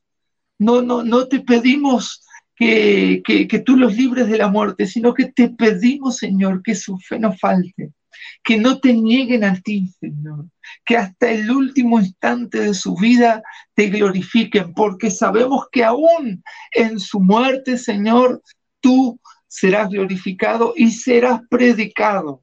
No, 0.59 0.83
no, 0.83 1.03
no 1.03 1.29
te 1.29 1.41
pedimos 1.41 2.23
que, 2.67 3.47
que, 3.49 3.59
tú 3.61 3.77
los 3.77 3.97
libres 3.97 4.29
de 4.29 4.39
la 4.39 4.49
muerte, 4.49 4.87
sino 4.87 5.15
que 5.15 5.27
te 5.27 5.49
pedimos, 5.49 6.19
Señor, 6.19 6.63
que 6.63 6.75
su 6.75 6.99
fe 6.99 7.19
no 7.19 7.33
falte 7.33 7.93
que 8.43 8.57
no 8.57 8.79
te 8.81 8.93
nieguen 8.93 9.45
a 9.45 9.55
ti, 9.61 9.89
Señor, 10.01 10.47
que 10.85 10.97
hasta 10.97 11.31
el 11.31 11.51
último 11.51 12.01
instante 12.01 12.61
de 12.61 12.75
su 12.75 12.95
vida 12.97 13.43
te 13.75 13.89
glorifiquen, 13.89 14.75
porque 14.75 15.11
sabemos 15.11 15.67
que 15.71 15.85
aún 15.85 16.43
en 16.73 16.99
su 16.99 17.21
muerte, 17.21 17.79
Señor, 17.79 18.43
tú 18.81 19.21
serás 19.47 19.89
glorificado 19.91 20.75
y 20.77 20.91
serás 20.91 21.41
predicado. 21.49 22.43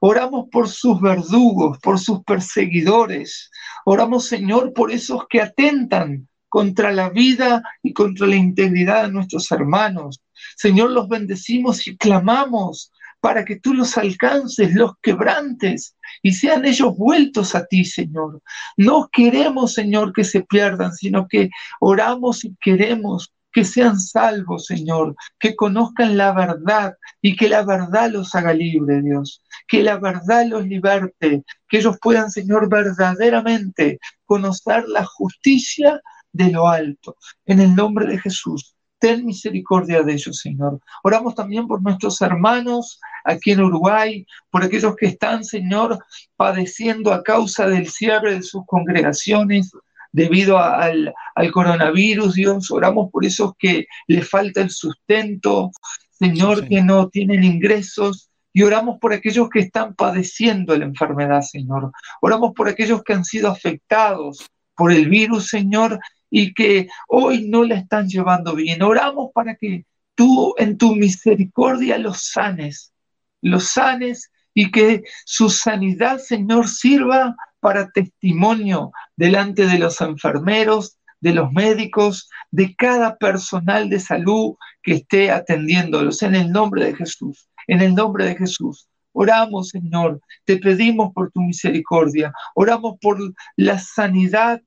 Oramos 0.00 0.48
por 0.50 0.68
sus 0.68 1.00
verdugos, 1.00 1.78
por 1.78 1.98
sus 1.98 2.24
perseguidores. 2.24 3.50
Oramos, 3.84 4.26
Señor, 4.26 4.72
por 4.72 4.90
esos 4.90 5.26
que 5.28 5.40
atentan 5.40 6.28
contra 6.52 6.92
la 6.92 7.08
vida 7.08 7.62
y 7.82 7.94
contra 7.94 8.26
la 8.26 8.36
integridad 8.36 9.04
de 9.04 9.12
nuestros 9.12 9.50
hermanos. 9.50 10.20
Señor, 10.54 10.90
los 10.90 11.08
bendecimos 11.08 11.86
y 11.86 11.96
clamamos 11.96 12.92
para 13.20 13.46
que 13.46 13.58
tú 13.58 13.72
los 13.72 13.96
alcances, 13.96 14.74
los 14.74 14.92
quebrantes 15.00 15.96
y 16.22 16.34
sean 16.34 16.66
ellos 16.66 16.94
vueltos 16.94 17.54
a 17.54 17.64
ti, 17.64 17.86
Señor. 17.86 18.42
No 18.76 19.08
queremos, 19.10 19.72
Señor, 19.72 20.12
que 20.12 20.24
se 20.24 20.42
pierdan, 20.42 20.92
sino 20.92 21.26
que 21.26 21.48
oramos 21.80 22.44
y 22.44 22.54
queremos 22.60 23.32
que 23.50 23.64
sean 23.64 23.98
salvos, 23.98 24.66
Señor, 24.66 25.16
que 25.38 25.56
conozcan 25.56 26.18
la 26.18 26.32
verdad 26.32 26.96
y 27.22 27.34
que 27.34 27.48
la 27.48 27.64
verdad 27.64 28.10
los 28.10 28.34
haga 28.34 28.52
libre, 28.52 29.00
Dios, 29.00 29.42
que 29.68 29.82
la 29.82 29.96
verdad 29.96 30.44
los 30.46 30.66
liberte, 30.66 31.44
que 31.66 31.78
ellos 31.78 31.96
puedan, 32.02 32.30
Señor, 32.30 32.68
verdaderamente 32.68 34.00
conocer 34.26 34.86
la 34.86 35.06
justicia 35.06 36.02
de 36.32 36.50
lo 36.50 36.68
alto. 36.68 37.16
En 37.46 37.60
el 37.60 37.74
nombre 37.74 38.06
de 38.06 38.18
Jesús, 38.18 38.74
ten 38.98 39.26
misericordia 39.26 40.02
de 40.02 40.12
ellos, 40.12 40.38
Señor. 40.38 40.80
Oramos 41.02 41.34
también 41.34 41.66
por 41.66 41.82
nuestros 41.82 42.20
hermanos 42.22 43.00
aquí 43.24 43.50
en 43.50 43.60
Uruguay, 43.60 44.24
por 44.50 44.62
aquellos 44.62 44.94
que 44.96 45.06
están, 45.06 45.44
Señor, 45.44 45.98
padeciendo 46.36 47.12
a 47.12 47.22
causa 47.22 47.66
del 47.66 47.88
cierre 47.88 48.34
de 48.34 48.42
sus 48.42 48.64
congregaciones 48.66 49.72
debido 50.12 50.58
al, 50.58 51.12
coronavirus, 51.52 52.34
Dios. 52.34 52.70
Oramos 52.70 53.10
por 53.10 53.24
esos 53.24 53.54
que 53.58 53.86
les 54.06 54.28
falta 54.28 54.60
el 54.60 54.70
sustento, 54.70 55.72
Señor, 56.10 56.68
que 56.68 56.82
no 56.82 57.08
tienen 57.08 57.42
ingresos. 57.42 58.30
Y 58.52 58.62
oramos 58.62 58.98
por 59.00 59.12
aquellos 59.12 59.48
que 59.48 59.60
están 59.60 59.94
padeciendo 59.94 60.76
la 60.76 60.84
enfermedad, 60.84 61.40
Señor. 61.40 61.90
Oramos 62.20 62.52
por 62.54 62.68
aquellos 62.68 63.02
que 63.02 63.14
han 63.14 63.24
sido 63.24 63.50
afectados 63.50 64.46
por 64.76 64.92
el 64.92 65.08
virus, 65.08 65.48
Señor, 65.48 65.98
y 66.34 66.54
que 66.54 66.88
hoy 67.08 67.46
no 67.46 67.62
la 67.62 67.74
están 67.74 68.08
llevando 68.08 68.54
bien. 68.54 68.82
Oramos 68.82 69.30
para 69.34 69.54
que 69.54 69.84
tú 70.14 70.54
en 70.56 70.78
tu 70.78 70.96
misericordia 70.96 71.98
los 71.98 72.30
sanes, 72.32 72.94
los 73.42 73.68
sanes 73.68 74.32
y 74.54 74.70
que 74.70 75.02
su 75.26 75.50
sanidad, 75.50 76.18
Señor, 76.18 76.68
sirva 76.68 77.36
para 77.60 77.90
testimonio 77.90 78.92
delante 79.14 79.66
de 79.66 79.78
los 79.78 80.00
enfermeros, 80.00 80.96
de 81.20 81.34
los 81.34 81.52
médicos, 81.52 82.30
de 82.50 82.74
cada 82.76 83.18
personal 83.18 83.90
de 83.90 84.00
salud 84.00 84.54
que 84.82 84.94
esté 84.94 85.30
atendiéndolos 85.30 86.22
en 86.22 86.34
el 86.34 86.50
nombre 86.50 86.86
de 86.86 86.96
Jesús, 86.96 87.46
en 87.66 87.82
el 87.82 87.94
nombre 87.94 88.24
de 88.24 88.36
Jesús. 88.36 88.88
Oramos, 89.12 89.68
Señor, 89.68 90.18
te 90.46 90.56
pedimos 90.56 91.12
por 91.12 91.30
tu 91.30 91.42
misericordia, 91.42 92.32
oramos 92.54 92.96
por 93.02 93.18
la 93.56 93.78
sanidad 93.78 94.62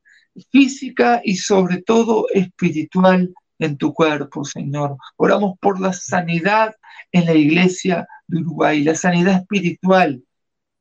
física 0.51 1.21
y 1.23 1.37
sobre 1.37 1.81
todo 1.81 2.27
espiritual 2.33 3.33
en 3.59 3.77
tu 3.77 3.93
cuerpo, 3.93 4.43
Señor. 4.43 4.97
Oramos 5.17 5.57
por 5.59 5.79
la 5.79 5.93
sanidad 5.93 6.75
en 7.11 7.25
la 7.25 7.33
iglesia 7.33 8.07
de 8.27 8.39
Uruguay, 8.39 8.83
la 8.83 8.95
sanidad 8.95 9.41
espiritual 9.41 10.23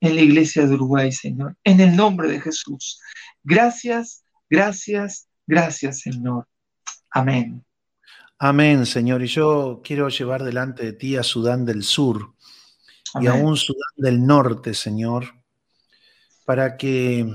en 0.00 0.16
la 0.16 0.22
iglesia 0.22 0.66
de 0.66 0.74
Uruguay, 0.74 1.12
Señor. 1.12 1.56
En 1.64 1.80
el 1.80 1.96
nombre 1.96 2.28
de 2.28 2.40
Jesús. 2.40 3.00
Gracias, 3.42 4.24
gracias, 4.50 5.28
gracias, 5.46 6.00
Señor. 6.00 6.46
Amén. 7.10 7.64
Amén, 8.38 8.84
Señor. 8.84 9.22
Y 9.22 9.28
yo 9.28 9.80
quiero 9.84 10.08
llevar 10.08 10.42
delante 10.42 10.84
de 10.84 10.92
ti 10.92 11.16
a 11.16 11.22
Sudán 11.22 11.64
del 11.64 11.84
Sur 11.84 12.34
y 13.20 13.28
a 13.28 13.34
un 13.34 13.56
Sudán 13.56 13.92
del 13.96 14.26
Norte, 14.26 14.74
Señor, 14.74 15.26
para 16.44 16.76
que 16.76 17.32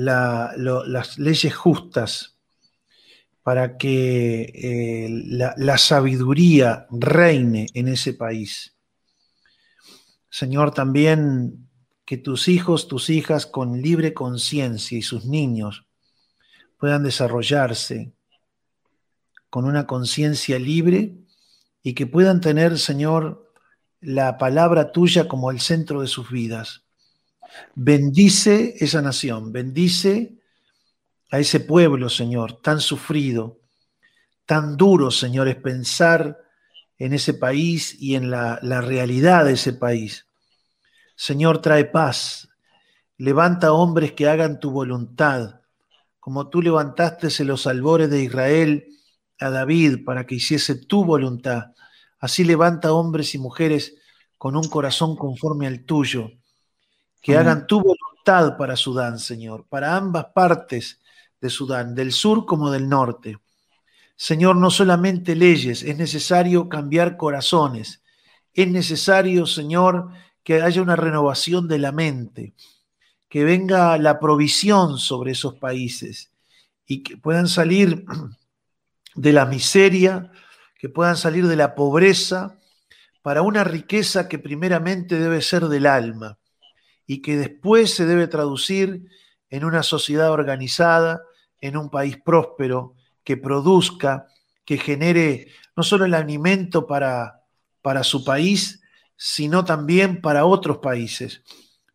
las 0.00 1.18
leyes 1.18 1.54
justas, 1.54 2.40
para 3.42 3.78
que 3.78 4.42
eh, 4.54 5.08
la, 5.10 5.78
sabiduría 5.78 6.86
reine 6.90 7.66
en 7.74 7.88
ese 7.88 8.12
país. 8.14 8.76
Señor, 10.28 10.72
también 10.72 11.68
que 12.04 12.16
tus 12.16 12.48
hijos, 12.48 12.86
tus 12.86 13.10
hijas 13.10 13.46
con 13.46 13.80
libre 13.80 14.14
conciencia 14.14 14.98
y 14.98 15.02
sus 15.02 15.24
niños 15.24 15.86
puedan 16.76 17.02
desarrollarse 17.02 18.12
con 19.48 19.64
una 19.64 19.86
conciencia 19.86 20.58
libre 20.58 21.16
y 21.82 21.94
que 21.94 22.06
puedan 22.06 22.40
tener, 22.40 22.78
Señor, 22.78 23.52
la 24.00 24.38
palabra 24.38 24.92
tuya 24.92 25.28
como 25.28 25.50
el 25.50 25.60
centro 25.60 26.02
de 26.02 26.06
sus 26.06 26.30
vidas. 26.30 26.84
Bendice 27.74 28.74
esa 28.78 29.02
nación, 29.02 29.52
bendice 29.52 30.34
a 31.30 31.38
ese 31.38 31.60
pueblo, 31.60 32.08
Señor, 32.08 32.60
tan 32.60 32.80
sufrido, 32.80 33.60
tan 34.46 34.76
duro, 34.76 35.10
Señor, 35.10 35.48
es 35.48 35.56
pensar 35.56 36.38
en 36.98 37.14
ese 37.14 37.34
país 37.34 37.96
y 38.00 38.16
en 38.16 38.30
la, 38.30 38.58
realidad 38.80 39.44
de 39.44 39.52
ese 39.52 39.72
país. 39.72 40.26
Señor, 41.14 41.62
trae 41.62 41.84
paz, 41.84 42.48
levanta 43.16 43.72
hombres 43.72 44.12
que 44.12 44.28
hagan 44.28 44.58
tu 44.58 44.70
voluntad, 44.70 45.60
como 46.18 46.48
tú 46.48 46.60
levantaste 46.60 47.28
en 47.38 47.46
los 47.46 47.66
albores 47.66 48.10
de 48.10 48.22
Israel 48.22 48.86
a 49.38 49.50
David 49.50 50.04
para 50.04 50.26
que 50.26 50.34
hiciese 50.34 50.74
tu 50.74 51.04
voluntad. 51.04 51.72
Así 52.18 52.44
levanta 52.44 52.92
hombres 52.92 53.34
y 53.34 53.38
mujeres 53.38 53.94
con 54.36 54.56
un 54.56 54.68
corazón 54.68 55.16
conforme 55.16 55.66
al 55.66 55.84
tuyo 55.84 56.30
que 57.20 57.36
hagan 57.36 57.66
tu 57.66 57.80
voluntad 57.80 58.56
para 58.56 58.76
Sudán, 58.76 59.18
Señor, 59.18 59.66
para 59.68 59.96
ambas 59.96 60.26
partes 60.34 61.00
de 61.40 61.50
Sudán, 61.50 61.94
del 61.94 62.12
sur 62.12 62.46
como 62.46 62.70
del 62.70 62.88
norte. 62.88 63.38
Señor, 64.16 64.56
no 64.56 64.70
solamente 64.70 65.34
leyes, 65.34 65.82
es 65.82 65.96
necesario 65.96 66.68
cambiar 66.68 67.16
corazones, 67.16 68.02
es 68.52 68.68
necesario, 68.68 69.46
Señor, 69.46 70.10
que 70.42 70.62
haya 70.62 70.82
una 70.82 70.96
renovación 70.96 71.68
de 71.68 71.78
la 71.78 71.92
mente, 71.92 72.54
que 73.28 73.44
venga 73.44 73.96
la 73.98 74.18
provisión 74.18 74.98
sobre 74.98 75.32
esos 75.32 75.54
países 75.54 76.32
y 76.86 77.02
que 77.02 77.16
puedan 77.16 77.48
salir 77.48 78.04
de 79.14 79.32
la 79.32 79.46
miseria, 79.46 80.32
que 80.78 80.88
puedan 80.88 81.16
salir 81.16 81.46
de 81.46 81.56
la 81.56 81.74
pobreza 81.74 82.58
para 83.22 83.42
una 83.42 83.64
riqueza 83.64 84.28
que 84.28 84.38
primeramente 84.38 85.18
debe 85.18 85.42
ser 85.42 85.68
del 85.68 85.86
alma 85.86 86.39
y 87.10 87.22
que 87.22 87.36
después 87.36 87.92
se 87.92 88.06
debe 88.06 88.28
traducir 88.28 89.04
en 89.48 89.64
una 89.64 89.82
sociedad 89.82 90.30
organizada, 90.30 91.20
en 91.60 91.76
un 91.76 91.90
país 91.90 92.16
próspero, 92.24 92.94
que 93.24 93.36
produzca, 93.36 94.28
que 94.64 94.78
genere 94.78 95.48
no 95.74 95.82
solo 95.82 96.04
el 96.04 96.14
alimento 96.14 96.86
para, 96.86 97.42
para 97.82 98.04
su 98.04 98.22
país, 98.22 98.80
sino 99.16 99.64
también 99.64 100.20
para 100.20 100.44
otros 100.44 100.78
países. 100.78 101.42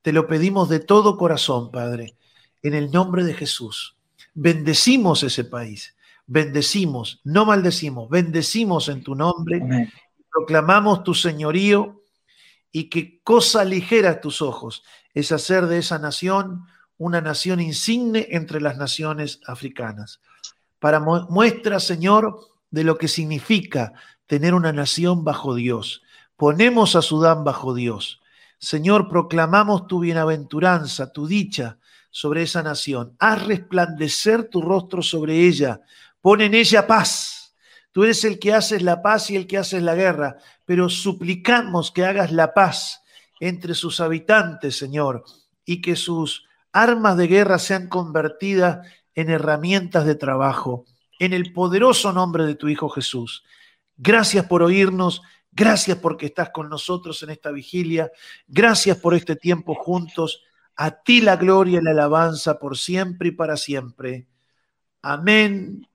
Te 0.01 0.11
lo 0.11 0.27
pedimos 0.27 0.67
de 0.67 0.81
todo 0.81 1.15
corazón, 1.15 1.71
Padre, 1.71 2.17
en 2.61 2.73
el 2.73 2.91
nombre 2.91 3.23
de 3.23 3.35
Jesús. 3.35 3.95
Bendecimos 4.33 5.23
ese 5.23 5.45
país, 5.45 5.95
bendecimos, 6.27 7.21
no 7.23 7.45
maldecimos, 7.45 8.09
bendecimos 8.09 8.89
en 8.89 9.01
tu 9.01 9.15
nombre, 9.15 9.61
proclamamos 10.29 11.05
tu 11.05 11.13
señorío 11.13 12.01
y 12.73 12.89
que 12.89 13.21
cosa 13.23 13.63
ligera 13.63 14.09
a 14.09 14.19
tus 14.19 14.41
ojos 14.41 14.83
es 15.15 15.31
hacer 15.31 15.65
de 15.65 15.79
esa 15.79 15.97
nación 15.97 16.67
una 16.99 17.21
nación 17.21 17.59
insigne 17.59 18.27
entre 18.29 18.61
las 18.61 18.77
naciones 18.77 19.39
africanas. 19.47 20.21
Para 20.77 20.99
muestra, 20.99 21.79
Señor, 21.79 22.39
de 22.69 22.83
lo 22.83 22.99
que 22.99 23.07
significa 23.07 23.93
tener 24.27 24.53
una 24.53 24.71
nación 24.71 25.23
bajo 25.23 25.55
Dios. 25.55 26.03
Ponemos 26.37 26.95
a 26.95 27.01
Sudán 27.01 27.43
bajo 27.43 27.73
Dios. 27.73 28.21
Señor, 28.59 29.09
proclamamos 29.09 29.87
tu 29.87 29.99
bienaventuranza, 29.99 31.11
tu 31.11 31.25
dicha 31.25 31.79
sobre 32.11 32.43
esa 32.43 32.61
nación. 32.61 33.15
Haz 33.17 33.47
resplandecer 33.47 34.49
tu 34.49 34.61
rostro 34.61 35.01
sobre 35.01 35.39
ella 35.39 35.81
Pon 36.25 36.41
en 36.41 36.55
ella 36.55 36.87
paz. 36.87 37.53
Tú 37.91 38.03
eres 38.03 38.23
el 38.23 38.39
que 38.39 38.51
haces 38.51 38.81
la 38.81 39.03
paz 39.03 39.29
y 39.29 39.35
el 39.35 39.45
que 39.45 39.59
haces 39.59 39.83
la 39.83 39.93
guerra, 39.93 40.37
pero 40.65 40.89
suplicamos 40.89 41.91
que 41.91 42.03
hagas 42.03 42.31
la 42.31 42.55
paz 42.55 43.03
entre 43.39 43.73
sus 43.73 43.99
habitantes, 43.99 44.77
Señor, 44.77 45.23
y 45.65 45.81
que 45.81 45.95
sus 45.95 46.45
armas 46.71 47.17
de 47.17 47.27
guerra 47.27 47.59
sean 47.59 47.87
convertidas 47.87 48.87
en 49.13 49.29
herramientas 49.29 50.05
de 50.05 50.15
trabajo, 50.15 50.85
en 51.19 51.33
el 51.33 51.53
poderoso 51.53 52.11
nombre 52.11 52.45
de 52.45 52.55
tu 52.55 52.67
Hijo 52.67 52.89
Jesús. 52.89 53.43
Gracias 53.97 54.45
por 54.45 54.61
oírnos, 54.61 55.21
gracias 55.51 55.97
porque 55.97 56.25
estás 56.27 56.49
con 56.49 56.69
nosotros 56.69 57.23
en 57.23 57.29
esta 57.29 57.51
vigilia, 57.51 58.11
gracias 58.47 58.97
por 58.97 59.13
este 59.13 59.35
tiempo 59.35 59.73
juntos. 59.73 60.43
A 60.75 60.91
ti 60.91 61.21
la 61.21 61.37
gloria 61.37 61.79
y 61.79 61.83
la 61.83 61.91
alabanza 61.91 62.59
por 62.59 62.77
siempre 62.77 63.29
y 63.29 63.31
para 63.31 63.55
siempre. 63.55 64.27
Amén 65.01 65.87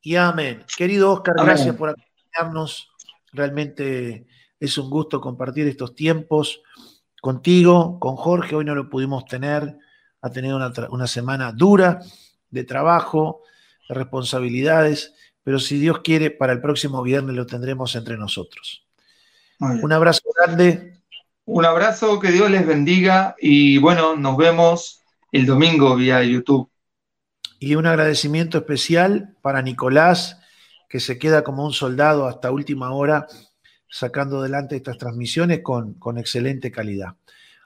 y 0.00 0.16
amén. 0.16 0.64
Querido 0.74 1.12
Oscar, 1.12 1.34
gracias 1.36 1.76
por 1.76 1.90
acompañarnos. 1.90 2.90
Realmente 3.32 4.26
es 4.58 4.78
un 4.78 4.90
gusto 4.90 5.20
compartir 5.20 5.66
estos 5.66 5.94
tiempos 5.94 6.62
contigo, 7.20 7.98
con 8.00 8.16
Jorge. 8.16 8.56
Hoy 8.56 8.64
no 8.64 8.74
lo 8.74 8.88
pudimos 8.88 9.24
tener. 9.24 9.78
Ha 10.22 10.30
tenido 10.30 10.56
una, 10.56 10.72
una 10.90 11.06
semana 11.06 11.52
dura 11.52 12.00
de 12.50 12.64
trabajo, 12.64 13.42
de 13.88 13.94
responsabilidades, 13.94 15.14
pero 15.42 15.58
si 15.58 15.78
Dios 15.78 16.00
quiere, 16.00 16.30
para 16.30 16.52
el 16.52 16.60
próximo 16.60 17.02
viernes 17.02 17.36
lo 17.36 17.46
tendremos 17.46 17.94
entre 17.94 18.16
nosotros. 18.16 18.84
Un 19.58 19.92
abrazo 19.92 20.22
grande 20.36 20.96
un 21.48 21.64
abrazo, 21.64 22.18
que 22.18 22.32
Dios 22.32 22.50
les 22.50 22.66
bendiga 22.66 23.36
y 23.38 23.78
bueno, 23.78 24.16
nos 24.16 24.36
vemos 24.36 25.04
el 25.30 25.46
domingo 25.46 25.94
vía 25.94 26.20
YouTube. 26.24 26.68
Y 27.60 27.76
un 27.76 27.86
agradecimiento 27.86 28.58
especial 28.58 29.36
para 29.42 29.62
Nicolás, 29.62 30.40
que 30.88 30.98
se 30.98 31.20
queda 31.20 31.44
como 31.44 31.64
un 31.64 31.72
soldado 31.72 32.26
hasta 32.26 32.50
última 32.50 32.90
hora 32.90 33.28
sacando 33.88 34.40
adelante 34.40 34.76
estas 34.76 34.98
transmisiones 34.98 35.60
con, 35.62 35.94
con 35.94 36.18
excelente 36.18 36.70
calidad. 36.70 37.14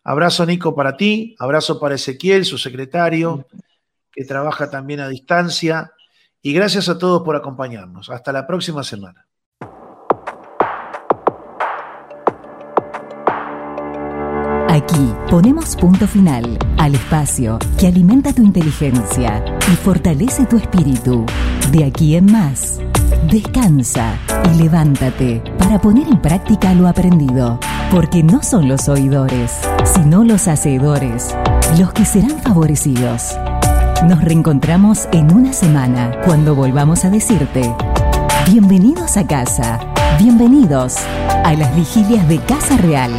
Abrazo, 0.04 0.46
Nico, 0.46 0.74
para 0.74 0.96
ti, 0.96 1.36
abrazo 1.38 1.78
para 1.78 1.94
Ezequiel, 1.94 2.44
su 2.44 2.58
secretario, 2.58 3.46
que 4.12 4.24
trabaja 4.24 4.70
también 4.70 5.00
a 5.00 5.08
distancia, 5.08 5.92
y 6.42 6.52
gracias 6.52 6.88
a 6.88 6.98
todos 6.98 7.22
por 7.22 7.36
acompañarnos. 7.36 8.08
Hasta 8.10 8.32
la 8.32 8.46
próxima 8.46 8.82
semana. 8.82 9.26
Aquí 14.68 15.12
ponemos 15.28 15.76
punto 15.76 16.06
final 16.06 16.56
al 16.78 16.94
espacio 16.94 17.58
que 17.78 17.88
alimenta 17.88 18.32
tu 18.32 18.42
inteligencia 18.42 19.44
y 19.70 19.76
fortalece 19.76 20.46
tu 20.46 20.56
espíritu. 20.56 21.26
De 21.72 21.84
aquí 21.84 22.16
en 22.16 22.26
más, 22.32 22.80
descansa 23.28 24.18
y 24.52 24.62
levántate 24.62 25.42
para 25.58 25.80
poner 25.80 26.08
en 26.08 26.20
práctica 26.20 26.74
lo 26.74 26.88
aprendido, 26.88 27.58
porque 27.90 28.22
no 28.22 28.42
son 28.42 28.68
los 28.68 28.88
oidores, 28.88 29.60
sino 29.84 30.24
los 30.24 30.48
hacedores 30.48 31.34
los 31.78 31.92
que 31.92 32.04
serán 32.04 32.40
favorecidos. 32.42 33.36
Nos 34.06 34.22
reencontramos 34.22 35.08
en 35.12 35.32
una 35.32 35.52
semana 35.52 36.10
cuando 36.24 36.54
volvamos 36.54 37.04
a 37.04 37.10
decirte, 37.10 37.74
bienvenidos 38.50 39.16
a 39.16 39.26
casa, 39.26 39.78
bienvenidos 40.18 40.96
a 41.44 41.54
las 41.54 41.74
vigilias 41.76 42.26
de 42.28 42.38
Casa 42.38 42.76
Real. 42.78 43.12